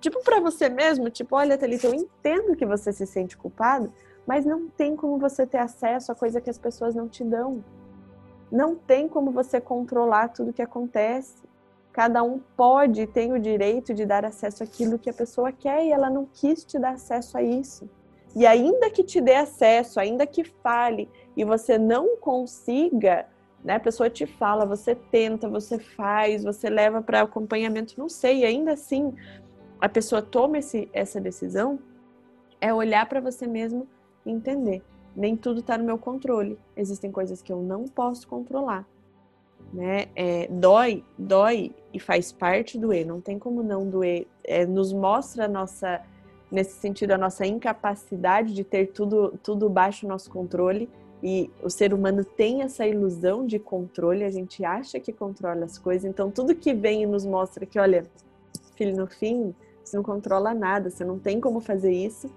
[0.00, 3.92] tipo para você mesmo, tipo, olha, Thalita, eu entendo que você se sente culpado,
[4.26, 7.62] mas não tem como você ter acesso a coisa que as pessoas não te dão.
[8.50, 11.44] Não tem como você controlar tudo que acontece.
[11.92, 15.84] Cada um pode e tem o direito de dar acesso àquilo que a pessoa quer
[15.84, 17.88] e ela não quis te dar acesso a isso.
[18.34, 23.26] E ainda que te dê acesso, ainda que fale e você não consiga,
[23.64, 23.76] né?
[23.76, 28.72] A pessoa te fala, você tenta, você faz, você leva para acompanhamento, não sei, ainda
[28.72, 29.14] assim
[29.80, 31.78] a pessoa toma esse, essa decisão,
[32.60, 33.86] é olhar para você mesmo
[34.24, 34.82] e entender.
[35.16, 36.58] Nem tudo está no meu controle.
[36.76, 38.86] Existem coisas que eu não posso controlar.
[39.72, 40.06] Né?
[40.14, 43.06] É, dói, dói e faz parte doer.
[43.06, 44.26] Não tem como não doer.
[44.44, 46.02] É, nos mostra a nossa
[46.50, 50.88] nesse sentido, a nossa incapacidade de ter tudo, tudo baixo nosso controle.
[51.22, 55.78] E o ser humano tem essa ilusão de controle, a gente acha que controla as
[55.78, 58.04] coisas, então tudo que vem e nos mostra que, olha,
[58.76, 62.30] filho, no fim, você não controla nada, você não tem como fazer isso,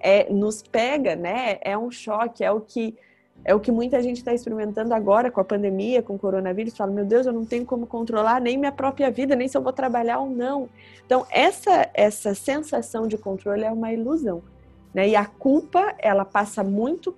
[0.00, 1.58] é, nos pega, né?
[1.60, 2.96] É um choque, é o que
[3.44, 6.76] é o que muita gente está experimentando agora com a pandemia, com o coronavírus.
[6.76, 9.62] Fala, meu Deus, eu não tenho como controlar nem minha própria vida, nem se eu
[9.62, 10.68] vou trabalhar ou não.
[11.04, 14.42] Então, essa, essa sensação de controle é uma ilusão.
[14.92, 15.10] Né?
[15.10, 17.14] E a culpa, ela passa muito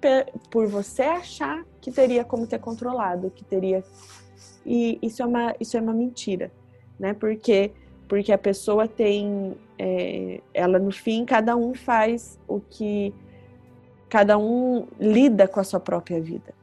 [0.51, 3.83] por você achar que teria como ter controlado, que teria.
[4.67, 6.51] E isso é uma, isso é uma mentira,
[6.99, 7.15] né?
[7.15, 7.71] Porque,
[8.09, 9.57] porque a pessoa tem.
[9.79, 13.15] É, ela, no fim, cada um faz o que
[14.09, 16.55] cada um lida com a sua própria vida.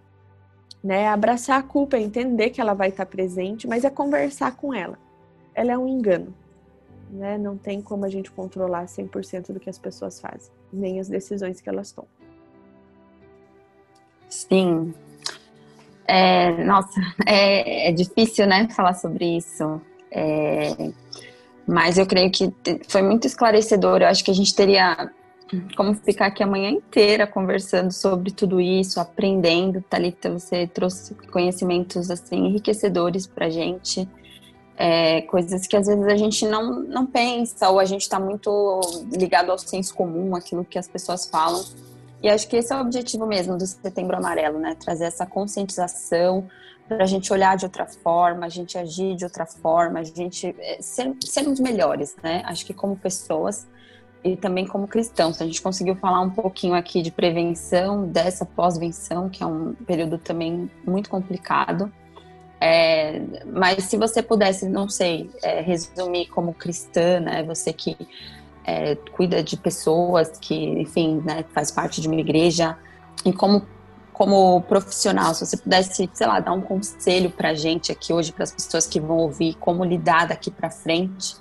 [0.83, 1.07] Né?
[1.07, 4.97] Abraçar a culpa é entender que ela vai estar presente, mas é conversar com ela.
[5.53, 6.33] Ela é um engano.
[7.09, 7.37] Né?
[7.37, 11.61] Não tem como a gente controlar 100% do que as pessoas fazem, nem as decisões
[11.61, 12.09] que elas tomam.
[14.29, 14.93] Sim.
[16.07, 19.81] É, nossa, é, é, difícil, né, falar sobre isso.
[20.11, 20.91] É,
[21.67, 22.53] mas eu creio que
[22.87, 24.01] foi muito esclarecedor.
[24.01, 25.09] Eu acho que a gente teria
[25.75, 29.81] como ficar aqui a manhã inteira conversando sobre tudo isso, aprendendo.
[29.81, 34.07] Thalita, você trouxe conhecimentos assim enriquecedores para gente,
[34.77, 38.81] é, coisas que às vezes a gente não, não pensa ou a gente está muito
[39.11, 41.63] ligado ao senso comum, aquilo que as pessoas falam.
[42.21, 44.75] E acho que esse é o objetivo mesmo do Setembro Amarelo, né?
[44.75, 46.47] Trazer essa conscientização
[46.87, 50.55] para a gente olhar de outra forma, a gente agir de outra forma, a gente
[50.59, 52.43] é, ser, sermos melhores, né?
[52.45, 53.67] Acho que como pessoas
[54.23, 55.41] e também como cristãos.
[55.41, 60.17] A gente conseguiu falar um pouquinho aqui de prevenção dessa pós-venção, que é um período
[60.17, 61.91] também muito complicado.
[62.59, 67.95] É, mas se você pudesse, não sei, é, resumir como cristã, né, você que
[68.63, 72.75] é, cuida de pessoas, que, enfim, né, faz parte de uma igreja,
[73.23, 73.63] e como,
[74.15, 78.45] como profissional, se você pudesse, sei lá, dar um conselho para gente aqui hoje, para
[78.45, 81.35] as pessoas que vão ouvir, como lidar daqui para frente,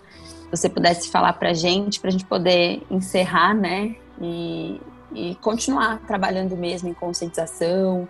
[0.50, 3.94] você pudesse falar para gente, para a gente poder encerrar, né?
[4.20, 4.80] E,
[5.14, 8.08] e continuar trabalhando mesmo em conscientização.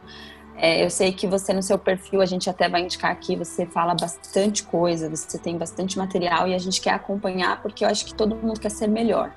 [0.57, 3.67] É, eu sei que você no seu perfil, a gente até vai indicar aqui, você
[3.67, 8.07] fala bastante coisa, você tem bastante material e a gente quer acompanhar porque eu acho
[8.07, 9.31] que todo mundo quer ser melhor.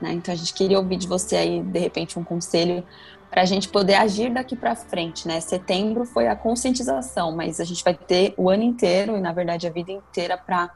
[0.00, 0.12] Né?
[0.12, 2.82] Então a gente queria ouvir de você aí, de repente, um conselho
[3.30, 5.40] para a gente poder agir daqui para frente, né?
[5.40, 9.66] Setembro foi a conscientização, mas a gente vai ter o ano inteiro e, na verdade,
[9.66, 10.70] a vida inteira para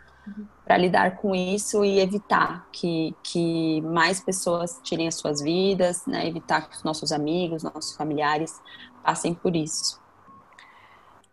[0.64, 6.26] para lidar com isso e evitar que, que mais pessoas tirem as suas vidas, né?
[6.26, 8.60] evitar que os nossos amigos, nossos familiares
[9.02, 10.00] passem por isso.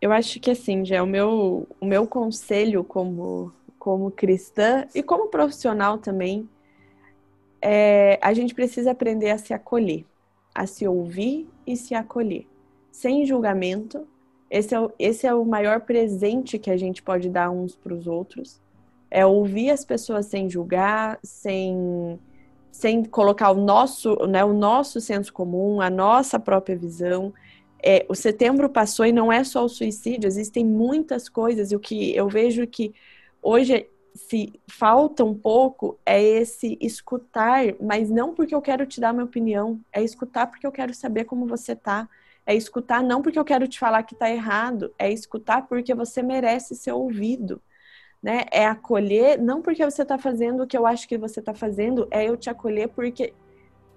[0.00, 5.02] Eu acho que assim, já é o meu, o meu conselho como, como cristã e
[5.02, 6.46] como profissional também,
[7.62, 10.04] é, a gente precisa aprender a se acolher,
[10.54, 12.46] a se ouvir e se acolher,
[12.90, 14.06] sem julgamento.
[14.50, 17.94] Esse é, o, esse é o maior presente que a gente pode dar uns para
[17.94, 18.62] os outros
[19.12, 22.18] é ouvir as pessoas sem julgar, sem,
[22.70, 27.32] sem colocar o nosso, né, o nosso senso comum, a nossa própria visão.
[27.84, 31.70] É, o setembro passou e não é só o suicídio, existem muitas coisas.
[31.70, 32.94] E o que eu vejo que
[33.42, 39.12] hoje se falta um pouco é esse escutar, mas não porque eu quero te dar
[39.12, 42.08] minha opinião, é escutar porque eu quero saber como você tá.
[42.44, 46.22] É escutar não porque eu quero te falar que tá errado, é escutar porque você
[46.22, 47.60] merece ser ouvido
[48.22, 48.44] né?
[48.52, 52.06] É acolher, não porque você está fazendo o que eu acho que você está fazendo,
[52.10, 53.34] é eu te acolher porque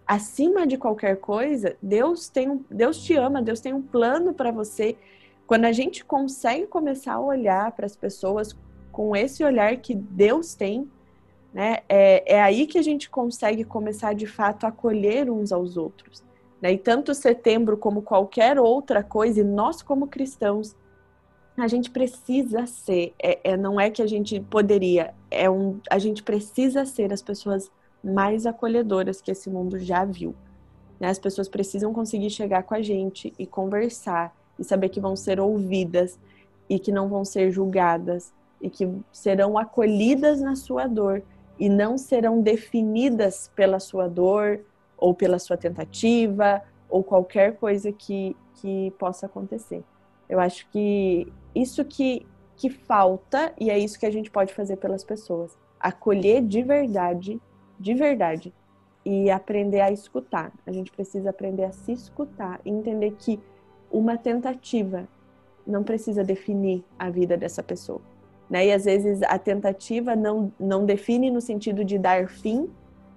[0.08, 4.52] acima de qualquer coisa, Deus tem um, Deus te ama, Deus tem um plano para
[4.52, 4.98] você.
[5.46, 8.56] Quando a gente consegue começar a olhar para as pessoas
[8.96, 10.90] com esse olhar que Deus tem,
[11.54, 11.80] né?
[11.90, 16.24] É, é aí que a gente consegue começar de fato a acolher uns aos outros.
[16.62, 16.72] Né?
[16.72, 20.74] E tanto setembro como qualquer outra coisa, e nós como cristãos
[21.58, 26.00] a gente precisa ser, é, é, não é que a gente poderia, é um, a
[26.00, 27.70] gente precisa ser as pessoas
[28.02, 30.34] mais acolhedoras que esse mundo já viu.
[31.02, 31.10] Né?
[31.10, 35.38] As pessoas precisam conseguir chegar com a gente e conversar e saber que vão ser
[35.38, 36.18] ouvidas
[36.70, 38.34] e que não vão ser julgadas
[38.66, 41.22] e que serão acolhidas na sua dor
[41.60, 44.62] e não serão definidas pela sua dor
[44.98, 49.84] ou pela sua tentativa ou qualquer coisa que, que possa acontecer.
[50.28, 52.26] Eu acho que isso que,
[52.58, 55.56] que falta e é isso que a gente pode fazer pelas pessoas.
[55.80, 57.40] Acolher de verdade,
[57.80, 58.52] de verdade,
[59.06, 60.52] e aprender a escutar.
[60.66, 63.40] A gente precisa aprender a se escutar e entender que
[63.92, 65.08] uma tentativa
[65.68, 68.02] não precisa definir a vida dessa pessoa.
[68.50, 68.68] Né?
[68.68, 72.70] E às vezes a tentativa não, não define no sentido de dar fim,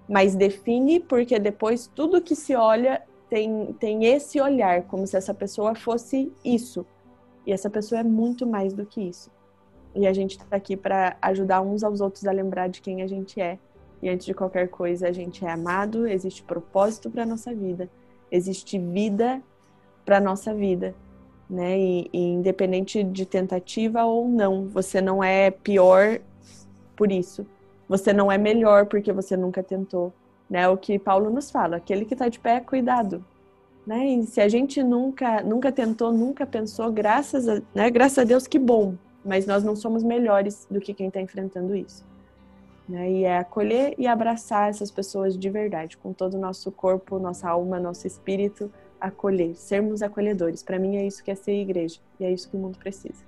[0.08, 5.34] mas define porque depois tudo que se olha tem, tem esse olhar, como se essa
[5.34, 6.84] pessoa fosse isso.
[7.46, 9.30] E essa pessoa é muito mais do que isso.
[9.94, 13.06] E a gente está aqui para ajudar uns aos outros a lembrar de quem a
[13.06, 13.58] gente é.
[14.00, 17.90] E antes de qualquer coisa, a gente é amado, existe propósito para nossa vida,
[18.30, 19.42] existe vida
[20.04, 20.94] para nossa vida
[21.48, 21.78] né?
[21.78, 26.20] E, e, independente de tentativa ou não, você não é pior
[26.96, 27.46] por isso.
[27.88, 30.12] Você não é melhor porque você nunca tentou,
[30.48, 30.68] né?
[30.68, 33.24] O que Paulo nos fala, aquele que está de pé, cuidado,
[33.86, 34.06] né?
[34.06, 37.90] E se a gente nunca, nunca tentou, nunca pensou, graças a, né?
[37.90, 38.94] Graças a Deus, que bom.
[39.24, 42.04] Mas nós não somos melhores do que quem está enfrentando isso.
[42.88, 43.10] Né?
[43.10, 47.48] E é acolher e abraçar essas pessoas de verdade, com todo o nosso corpo, nossa
[47.48, 48.70] alma, nosso espírito,
[49.00, 50.62] acolher, sermos acolhedores.
[50.62, 53.26] Para mim é isso que é ser igreja e é isso que o mundo precisa.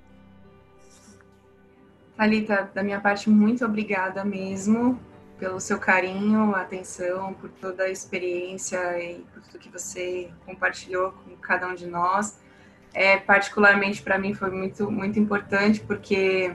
[2.17, 5.01] Thalita, da minha parte, muito obrigada mesmo
[5.39, 11.35] pelo seu carinho, atenção, por toda a experiência e por tudo que você compartilhou com
[11.37, 12.39] cada um de nós.
[12.93, 16.53] É, particularmente para mim foi muito muito importante porque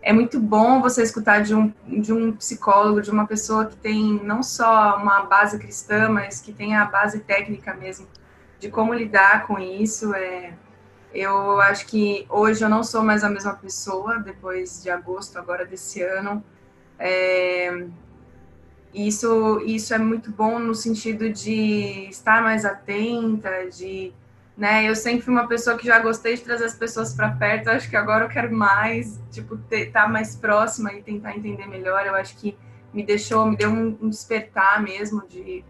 [0.00, 4.20] é muito bom você escutar de um, de um psicólogo, de uma pessoa que tem
[4.22, 8.06] não só uma base cristã, mas que tem a base técnica mesmo
[8.58, 10.14] de como lidar com isso.
[10.14, 10.54] É,
[11.12, 15.64] eu acho que hoje eu não sou mais a mesma pessoa, depois de agosto agora
[15.64, 16.42] desse ano.
[16.98, 17.86] É,
[18.94, 24.12] isso, isso é muito bom no sentido de estar mais atenta, de,
[24.56, 27.70] né, eu sempre fui uma pessoa que já gostei de trazer as pessoas para perto,
[27.70, 32.06] acho que agora eu quero mais, tipo, estar tá mais próxima e tentar entender melhor,
[32.06, 32.56] eu acho que
[32.92, 35.64] me deixou, me deu um, um despertar mesmo de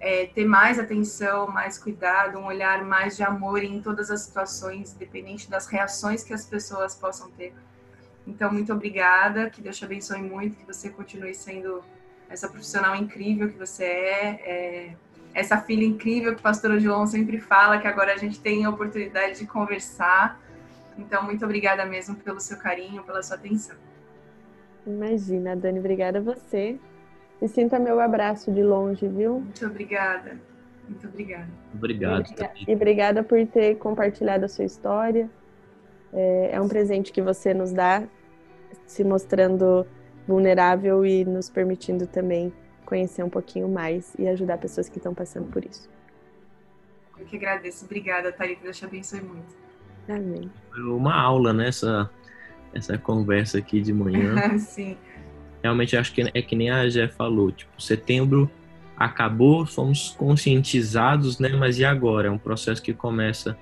[0.00, 4.94] é, ter mais atenção, mais cuidado, um olhar mais de amor em todas as situações,
[4.94, 7.52] independente das reações que as pessoas possam ter.
[8.26, 11.82] Então, muito obrigada, que Deus te abençoe muito, que você continue sendo
[12.30, 14.96] essa profissional incrível que você é, é
[15.34, 18.70] essa filha incrível que o pastor João sempre fala, que agora a gente tem a
[18.70, 20.40] oportunidade de conversar.
[20.96, 23.76] Então, muito obrigada mesmo pelo seu carinho, pela sua atenção.
[24.86, 26.78] Imagina, Dani, obrigada a você
[27.40, 29.40] e sinta meu abraço de longe, viu?
[29.40, 30.38] Muito obrigada.
[30.86, 31.48] Muito obrigada.
[31.74, 32.24] Obrigado.
[32.66, 35.30] E obrigada por ter compartilhado a sua história.
[36.12, 38.02] É, é um presente que você nos dá,
[38.86, 39.86] se mostrando
[40.26, 42.52] vulnerável e nos permitindo também
[42.84, 45.88] conhecer um pouquinho mais e ajudar pessoas que estão passando por isso.
[47.18, 47.84] Eu que agradeço.
[47.84, 48.64] Obrigada, Thalita.
[48.64, 49.56] Deus te abençoe muito.
[50.08, 50.50] Amém.
[50.70, 51.68] Foi uma aula, né?
[51.68, 52.10] Essa,
[52.74, 54.34] essa conversa aqui de manhã.
[54.58, 54.98] Sim
[55.62, 58.50] realmente acho que é que nem a Jé falou, tipo, setembro
[58.96, 61.48] acabou, fomos conscientizados, né?
[61.50, 62.28] Mas e agora?
[62.28, 63.56] É um processo que começa,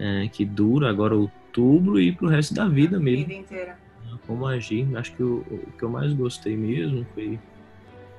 [0.00, 3.24] é, que dura agora outubro e pro resto da vida mesmo.
[3.24, 3.78] Vida inteira.
[4.26, 4.88] Como agir?
[4.96, 7.38] Acho que o, o que eu mais gostei mesmo foi,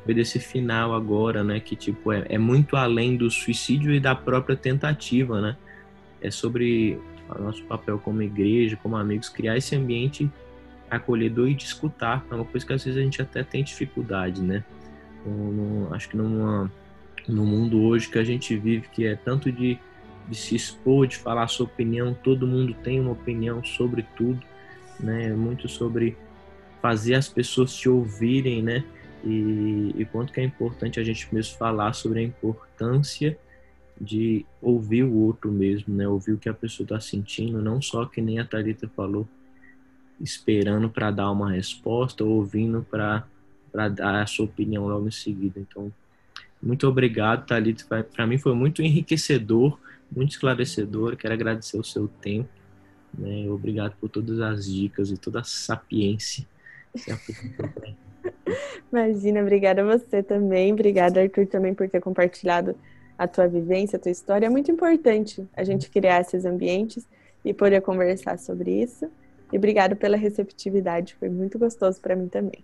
[0.06, 1.60] foi desse final agora, né?
[1.60, 5.58] Que tipo é, é muito além do suicídio e da própria tentativa, né?
[6.22, 6.98] É sobre
[7.30, 10.30] o nosso papel como igreja, como amigos, criar esse ambiente
[10.90, 12.26] acolhedor e de escutar.
[12.30, 14.64] É uma coisa que às vezes a gente até tem dificuldade, né?
[15.26, 16.72] No, acho que numa,
[17.28, 19.80] no mundo hoje que a gente vive, que é tanto de,
[20.28, 24.42] de se expor, de falar a sua opinião, todo mundo tem uma opinião sobre tudo,
[25.00, 25.34] né?
[25.34, 26.18] Muito sobre
[26.82, 28.84] fazer as pessoas te ouvirem, né?
[29.24, 33.38] E, e quanto que é importante a gente mesmo falar sobre a importância
[34.00, 36.08] de ouvir o outro mesmo, né?
[36.08, 39.28] Ouvir o que a pessoa está sentindo, não só que nem a Thalita falou,
[40.20, 43.28] esperando para dar uma resposta ou ouvindo para
[43.90, 45.60] dar a sua opinião logo em seguida.
[45.60, 45.92] Então,
[46.62, 48.04] muito obrigado, Thalita.
[48.04, 49.78] Para mim foi muito enriquecedor,
[50.12, 51.16] muito esclarecedor.
[51.16, 52.50] Quero agradecer o seu tempo.
[53.18, 53.50] Né?
[53.50, 56.46] Obrigado por todas as dicas e toda a sapiência.
[58.92, 60.74] Imagina, obrigada a você também.
[60.74, 62.76] Obrigada, Arthur, também por ter compartilhado
[63.18, 64.46] a tua vivência, a tua história.
[64.46, 67.08] É muito importante a gente criar esses ambientes
[67.44, 69.10] e poder conversar sobre isso.
[69.56, 72.62] E obrigada pela receptividade, foi muito gostoso para mim também.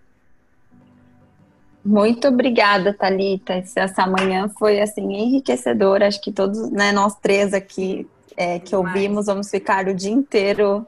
[1.86, 3.54] Muito obrigada, Talita.
[3.54, 6.06] Essa manhã foi assim enriquecedora.
[6.06, 10.86] Acho que todos, né, nós três aqui é, que ouvimos, vamos ficar o dia inteiro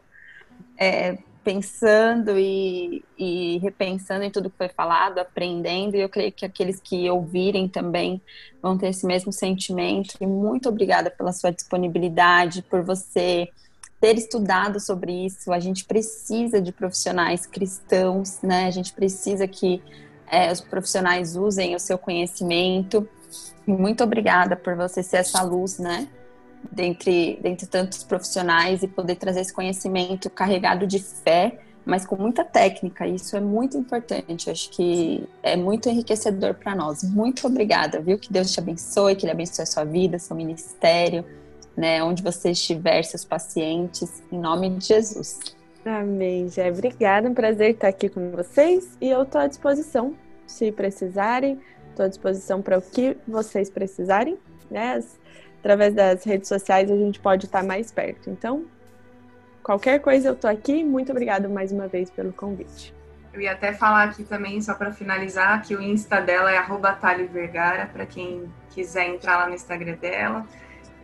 [0.78, 5.95] é, pensando e, e, repensando em tudo que foi falado, aprendendo.
[5.95, 8.22] E eu creio que aqueles que ouvirem também
[8.62, 10.16] vão ter esse mesmo sentimento.
[10.20, 13.47] E muito obrigada pela sua disponibilidade, por você
[14.04, 15.54] ter estudado sobre isso.
[15.54, 18.66] A gente precisa de profissionais cristãos, né?
[18.66, 19.82] A gente precisa que
[20.30, 23.08] é, os profissionais usem o seu conhecimento.
[23.66, 26.10] Muito obrigada por você ser essa luz, né?
[26.70, 32.43] Dentre, dentre tantos profissionais e poder trazer esse conhecimento carregado de fé, mas com muita
[32.43, 33.08] técnica.
[33.08, 34.49] Isso é muito importante.
[34.49, 37.04] Acho que é muito enriquecedor para nós.
[37.04, 38.20] Muito obrigada, viu?
[38.20, 41.24] Que Deus te abençoe, que Ele abençoe a sua vida, seu ministério,
[41.76, 42.03] né?
[42.03, 45.39] Onde você estiver, seus pacientes, em nome de Jesus.
[45.86, 46.71] Amém, Jé.
[46.71, 50.15] Obrigada, um prazer estar aqui com vocês e eu estou à disposição
[50.47, 51.59] se precisarem.
[51.89, 54.38] Estou à disposição para o que vocês precisarem,
[54.71, 55.03] né?
[55.59, 58.30] Através das redes sociais a gente pode estar mais perto.
[58.30, 58.65] Então,
[59.61, 60.84] qualquer coisa eu estou aqui.
[60.84, 62.93] Muito obrigada mais uma vez pelo convite.
[63.34, 66.97] Eu ia até falar aqui também, só para finalizar, que o Insta dela é arroba
[67.32, 70.45] Vergara, para quem quiser entrar lá no Instagram dela.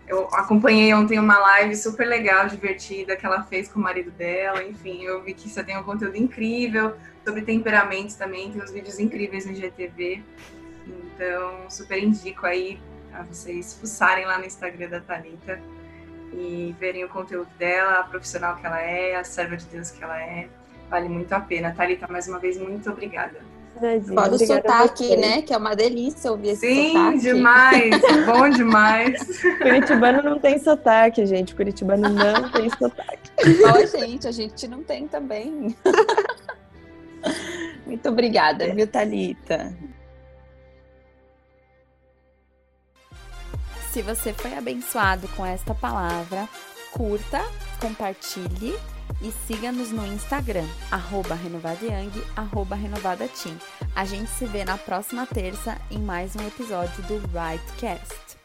[0.09, 4.63] Eu acompanhei ontem uma live super legal, divertida, que ela fez com o marido dela.
[4.63, 8.51] Enfim, eu vi que você tem um conteúdo incrível sobre temperamentos também.
[8.51, 10.23] Tem uns vídeos incríveis no GTV.
[10.87, 12.81] Então, super indico aí
[13.13, 15.61] a vocês fuçarem lá no Instagram da Thalita
[16.33, 20.03] e verem o conteúdo dela, a profissional que ela é, a serva de Deus que
[20.03, 20.49] ela é.
[20.89, 21.71] Vale muito a pena.
[21.71, 23.39] Thalita, mais uma vez, muito obrigada.
[24.13, 25.41] Fora o sotaque, né?
[25.41, 27.19] Que é uma delícia ouvir esse Sim, sotaque.
[27.19, 28.01] Sim, demais.
[28.25, 29.41] Bom demais.
[29.57, 31.55] Curitibano não tem sotaque, gente.
[31.55, 33.31] Curitibano não tem sotaque.
[33.65, 35.75] Ó, gente, a gente não tem também.
[37.85, 39.73] Muito obrigada, viu, Thalita?
[43.91, 46.47] Se você foi abençoado com esta palavra,
[46.91, 47.41] curta,
[47.81, 48.75] compartilhe
[49.21, 53.55] e siga-nos no Instagram, arroba renovadayang, arroba renovadateam.
[53.95, 58.38] A gente se vê na próxima terça em mais um episódio do Rightcast.